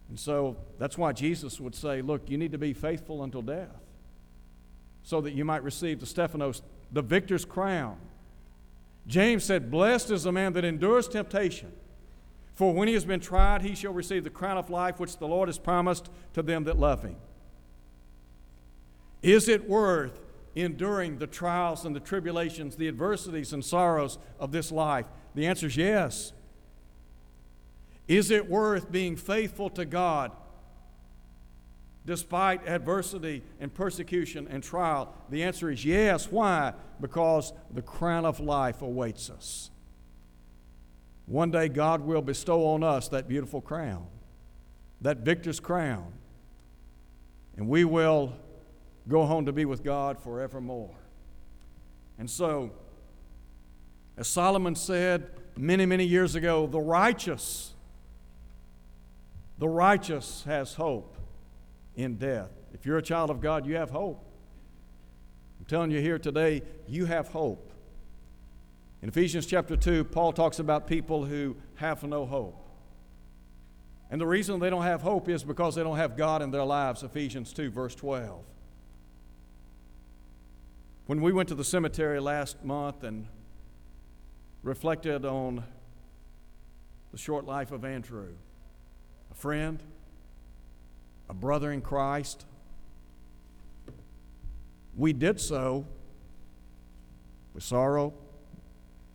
And 0.10 0.20
so 0.20 0.58
that's 0.80 0.98
why 0.98 1.14
Jesus 1.14 1.60
would 1.60 1.76
say, 1.76 2.02
Look, 2.02 2.30
you 2.30 2.38
need 2.38 2.52
to 2.52 2.58
be 2.58 2.74
faithful 2.74 3.24
until 3.24 3.42
death 3.42 3.70
so 5.04 5.22
that 5.22 5.34
you 5.34 5.46
might 5.46 5.64
receive 5.64 6.00
the 6.00 6.06
Stephanos, 6.06 6.62
the 6.92 7.02
victor's 7.02 7.46
crown. 7.46 7.98
James 9.08 9.44
said, 9.44 9.72
Blessed 9.72 10.12
is 10.12 10.24
the 10.24 10.32
man 10.32 10.54
that 10.54 10.66
endures 10.66 11.08
temptation. 11.08 11.72
For 12.56 12.74
when 12.74 12.88
he 12.88 12.94
has 12.94 13.06
been 13.06 13.22
tried, 13.22 13.62
he 13.62 13.74
shall 13.74 13.94
receive 13.94 14.24
the 14.24 14.30
crown 14.30 14.58
of 14.58 14.70
life 14.70 15.00
which 15.00 15.18
the 15.18 15.28
Lord 15.28 15.48
has 15.48 15.58
promised 15.58 16.10
to 16.34 16.42
them 16.42 16.66
that 16.66 16.78
love 16.78 17.04
him. 17.04 17.16
Is 19.22 19.48
it 19.48 19.68
worth 19.68 20.20
enduring 20.56 21.20
the 21.20 21.28
trials 21.28 21.86
and 21.86 21.96
the 21.96 22.00
tribulations, 22.02 22.76
the 22.76 22.88
adversities 22.88 23.54
and 23.54 23.64
sorrows 23.64 24.18
of 24.40 24.52
this 24.52 24.72
life? 24.72 25.06
The 25.36 25.48
answer 25.48 25.68
is 25.68 25.78
yes. 25.78 26.34
Is 28.10 28.32
it 28.32 28.50
worth 28.50 28.92
being 28.92 29.16
faithful 29.16 29.70
to 29.70 29.86
God 29.86 30.32
despite 32.08 32.68
adversity 32.68 33.44
and 33.60 33.72
persecution 33.72 34.48
and 34.50 34.64
trial? 34.64 35.14
The 35.30 35.44
answer 35.44 35.70
is 35.70 35.86
yes. 35.86 36.32
Why? 36.32 36.74
Because 37.00 37.54
the 37.72 37.84
crown 37.84 38.26
of 38.26 38.40
life 38.40 38.82
awaits 38.82 39.30
us. 39.30 39.70
One 41.28 41.52
day 41.52 41.70
God 41.70 42.02
will 42.02 42.24
bestow 42.24 42.66
on 42.66 42.84
us 42.84 43.10
that 43.10 43.28
beautiful 43.28 43.62
crown, 43.62 44.08
that 45.02 45.20
victor's 45.20 45.60
crown, 45.60 46.12
and 47.58 47.70
we 47.70 47.86
will 47.86 48.34
go 49.08 49.28
home 49.28 49.46
to 49.46 49.52
be 49.52 49.66
with 49.66 49.84
God 49.84 50.20
forevermore. 50.20 50.96
And 52.18 52.28
so, 52.28 52.72
as 54.18 54.28
Solomon 54.28 54.74
said 54.74 55.30
many, 55.56 55.86
many 55.86 56.06
years 56.06 56.34
ago, 56.34 56.66
the 56.66 56.80
righteous 56.80 57.76
the 59.60 59.68
righteous 59.68 60.44
has 60.46 60.74
hope 60.74 61.18
in 61.96 62.16
death. 62.16 62.50
If 62.74 62.86
you're 62.86 62.98
a 62.98 63.04
child 63.04 63.30
of 63.30 63.42
God, 63.42 63.66
you 63.66 63.76
have 63.76 63.90
hope. 63.90 64.26
I'm 65.60 65.66
telling 65.66 65.92
you 65.92 66.00
here 66.00 66.18
today, 66.18 66.64
you 66.88 67.06
have 67.06 67.28
hope. 67.28 67.74
In 69.02 69.10
Ephesians 69.10 69.46
chapter 69.46 69.76
2, 69.76 70.06
Paul 70.06 70.32
talks 70.32 70.60
about 70.60 70.88
people 70.88 71.26
who 71.26 71.58
have 71.76 72.04
no 72.04 72.26
hope. 72.26 72.66
And 74.10 74.20
the 74.20 74.28
reason 74.28 74.60
they 74.60 74.70
don't 74.70 74.84
have 74.84 75.02
hope 75.02 75.28
is 75.28 75.44
because 75.44 75.76
they 75.76 75.84
don't 75.84 75.98
have 75.98 76.18
God 76.18 76.42
in 76.42 76.52
their 76.52 76.64
lives. 76.64 77.04
Ephesians 77.04 77.54
2, 77.54 77.70
verse 77.70 77.96
12. 77.96 78.44
When 81.06 81.22
we 81.22 81.34
went 81.34 81.50
to 81.50 81.56
the 81.56 81.64
cemetery 81.66 82.20
last 82.20 82.64
month 82.64 83.04
and 83.04 83.28
reflected 84.64 85.26
on 85.26 85.64
the 87.12 87.18
short 87.18 87.46
life 87.46 87.72
of 87.72 87.84
Andrew, 87.84 88.30
a 89.32 89.36
friend, 89.36 89.82
a 91.30 91.34
brother 91.34 91.72
in 91.72 91.82
Christ. 91.82 92.46
We 94.98 95.14
did 95.14 95.40
so 95.40 95.86
with 97.54 97.64
sorrow, 97.64 98.14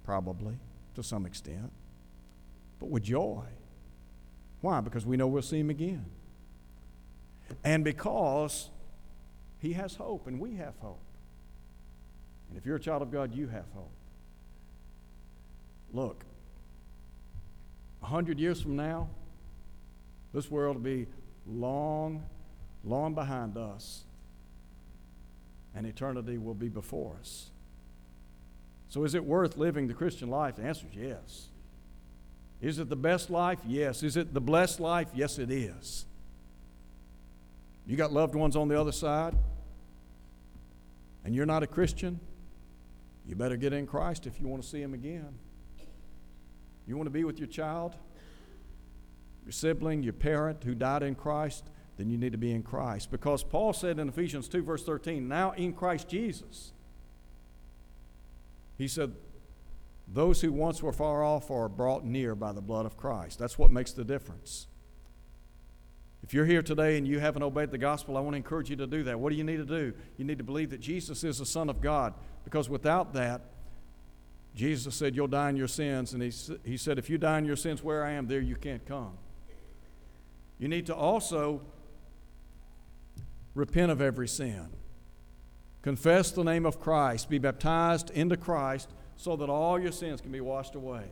probably 0.05 0.57
to 0.95 1.03
some 1.03 1.27
extent, 1.27 1.73
but 2.81 2.89
with 2.89 3.03
joy. 3.03 3.45
Why? 4.61 4.81
Because 4.81 5.05
we 5.05 5.17
know 5.17 5.27
we'll 5.27 5.43
see 5.43 5.61
him 5.61 5.71
again. 5.71 6.07
And 7.63 7.85
because 7.85 8.71
he 9.59 9.75
has 9.75 9.97
hope 9.97 10.27
and 10.27 10.41
we 10.41 10.55
have 10.57 10.75
hope. 10.81 11.01
And 12.49 12.59
if 12.59 12.65
you're 12.65 12.77
a 12.77 12.81
child 12.81 13.03
of 13.03 13.11
God, 13.11 13.35
you 13.35 13.49
have 13.49 13.65
hope. 13.75 13.91
Look, 15.93 16.25
a 18.03 18.07
hundred 18.07 18.39
years 18.39 18.61
from 18.61 18.77
now, 18.77 19.09
this 20.35 20.51
world 20.51 20.77
will 20.77 20.83
be 20.83 21.07
long, 21.47 22.25
long 22.85 23.15
behind 23.15 23.57
us, 23.57 24.03
and 25.75 25.87
eternity 25.87 26.37
will 26.37 26.55
be 26.55 26.69
before 26.69 27.17
us. 27.21 27.51
So, 28.89 29.05
is 29.05 29.15
it 29.15 29.25
worth 29.25 29.57
living 29.57 29.87
the 29.87 29.95
Christian 29.95 30.29
life? 30.29 30.57
The 30.57 30.65
answer 30.65 30.87
is 30.91 30.97
yes. 30.97 31.49
Is 32.61 32.79
it 32.79 32.89
the 32.89 32.97
best 32.97 33.31
life? 33.31 33.59
Yes. 33.67 34.03
Is 34.03 34.17
it 34.17 34.35
the 34.35 34.41
blessed 34.41 34.81
life? 34.81 35.09
Yes, 35.15 35.39
it 35.39 35.51
is. 35.51 36.05
You 37.87 37.97
got 37.97 38.13
loved 38.13 38.35
ones 38.35 38.57
on 38.57 38.69
the 38.69 38.81
other 38.81 38.93
side, 38.93 39.35
and 41.25 41.35
you're 41.35 41.47
not 41.47 41.63
a 41.63 41.67
Christian? 41.67 42.19
You 43.27 43.37
better 43.37 43.57
get 43.57 43.73
in 43.73 43.87
Christ 43.87 44.27
if 44.27 44.41
you 44.41 44.49
want 44.49 44.63
to 44.63 44.69
see 44.69 44.81
Him 44.81 44.95
again. 44.95 45.35
You 46.87 46.97
want 46.97 47.07
to 47.07 47.11
be 47.11 47.25
with 47.25 47.39
your 47.39 47.49
child? 47.49 47.95
Your 49.45 49.53
sibling, 49.53 50.03
your 50.03 50.13
parent 50.13 50.65
who 50.65 50.75
died 50.75 51.03
in 51.03 51.15
Christ, 51.15 51.65
then 51.97 52.11
you 52.11 52.19
need 52.19 52.33
to 52.33 52.39
be 52.39 52.53
in 52.53 52.63
Christ. 52.63 53.11
Because 53.11 53.45
Paul 53.45 53.73
said 53.73 53.99
in 53.99 54.09
Ephesians 54.09 54.49
2, 54.49 54.63
verse 54.63 54.85
13, 54.85 55.29
now 55.29 55.53
in 55.53 55.73
Christ 55.73 56.09
Jesus, 56.09 56.73
he 58.77 58.89
said, 58.89 59.13
those 60.07 60.41
who 60.41 60.53
once 60.53 60.83
were 60.83 60.93
far 60.93 61.25
off 61.25 61.51
are 61.51 61.69
brought 61.69 62.05
near 62.05 62.35
by 62.35 62.53
the 62.53 62.61
blood 62.61 62.87
of 62.87 62.97
Christ. 62.97 63.39
That's 63.39 63.59
what 63.59 63.71
makes 63.71 63.93
the 63.93 64.05
difference. 64.05 64.67
If 66.23 66.33
you're 66.33 66.47
here 66.47 66.63
today 66.63 66.97
and 66.97 67.07
you 67.07 67.21
haven't 67.21 67.43
obeyed 67.43 67.71
the 67.71 67.79
gospel, 67.79 68.17
I 68.17 68.21
want 68.21 68.35
to 68.35 68.39
encourage 68.39 68.71
you 68.71 68.77
to 68.77 68.87
do 68.87 69.03
that. 69.05 69.19
What 69.19 69.31
do 69.31 69.37
you 69.37 69.45
need 69.45 69.59
to 69.59 69.65
do? 69.65 69.93
You 70.17 70.25
need 70.25 70.39
to 70.39 70.45
believe 70.45 70.71
that 70.71 70.81
Jesus 70.81 71.23
is 71.23 71.39
the 71.39 71.47
Son 71.47 71.69
of 71.69 71.81
God, 71.81 72.15
because 72.45 72.69
without 72.69 73.13
that, 73.15 73.43
Jesus 74.55 74.95
said, 74.95 75.17
You'll 75.17 75.27
die 75.27 75.51
in 75.51 75.57
your 75.57 75.69
sins. 75.69 76.15
And 76.15 76.23
he, 76.23 76.33
he 76.65 76.77
said, 76.77 76.99
If 76.99 77.11
you 77.11 77.19
die 77.19 77.39
in 77.39 77.45
your 77.45 77.57
sins 77.57 77.83
where 77.83 78.05
I 78.05 78.13
am, 78.13 78.27
there 78.27 78.41
you 78.41 78.57
can't 78.57 78.85
come. 78.87 79.19
You 80.59 80.69
need 80.69 80.87
to 80.87 80.95
also 80.95 81.63
repent 83.55 83.91
of 83.91 84.01
every 84.01 84.29
sin. 84.29 84.69
Confess 85.83 86.31
the 86.31 86.45
name 86.45 86.65
of 86.65 86.81
Christ, 86.81 87.29
be 87.29 87.39
baptized 87.39 88.11
into 88.11 88.37
Christ 88.37 88.91
so 89.17 89.37
that 89.37 89.49
all 89.49 89.79
your 89.79 89.93
sins 89.93 90.21
can 90.21 90.33
be 90.33 90.41
washed 90.41 90.75
away. 90.75 91.05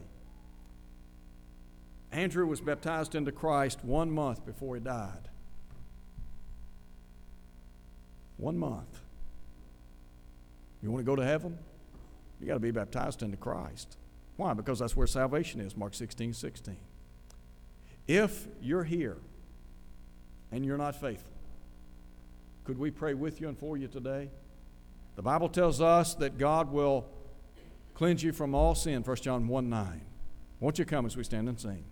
Andrew 2.10 2.46
was 2.46 2.60
baptized 2.60 3.14
into 3.14 3.32
Christ 3.32 3.84
one 3.84 4.10
month 4.10 4.44
before 4.44 4.74
he 4.76 4.80
died. 4.80 5.28
One 8.36 8.58
month. 8.58 9.00
You 10.82 10.90
want 10.90 11.04
to 11.04 11.06
go 11.06 11.16
to 11.16 11.24
heaven? 11.24 11.58
You 12.40 12.46
got 12.46 12.54
to 12.54 12.60
be 12.60 12.70
baptized 12.70 13.22
into 13.22 13.36
Christ. 13.36 13.96
Why? 14.36 14.52
Because 14.52 14.80
that's 14.80 14.96
where 14.96 15.06
salvation 15.06 15.60
is, 15.60 15.76
Mark 15.76 15.94
16, 15.94 16.32
16. 16.32 16.76
If 18.08 18.48
you're 18.60 18.84
here 18.84 19.18
and 20.52 20.64
you're 20.64 20.78
not 20.78 20.94
faithful. 20.94 21.32
Could 22.64 22.78
we 22.78 22.90
pray 22.90 23.14
with 23.14 23.40
you 23.40 23.48
and 23.48 23.58
for 23.58 23.76
you 23.76 23.88
today? 23.88 24.30
The 25.16 25.22
Bible 25.22 25.48
tells 25.48 25.80
us 25.80 26.14
that 26.14 26.38
God 26.38 26.70
will 26.70 27.06
cleanse 27.94 28.22
you 28.22 28.32
from 28.32 28.54
all 28.54 28.74
sin, 28.74 29.02
1 29.02 29.16
John 29.16 29.48
1 29.48 29.68
9. 29.68 30.00
Won't 30.60 30.78
you 30.78 30.84
come 30.84 31.06
as 31.06 31.16
we 31.16 31.24
stand 31.24 31.48
and 31.48 31.58
sing? 31.58 31.84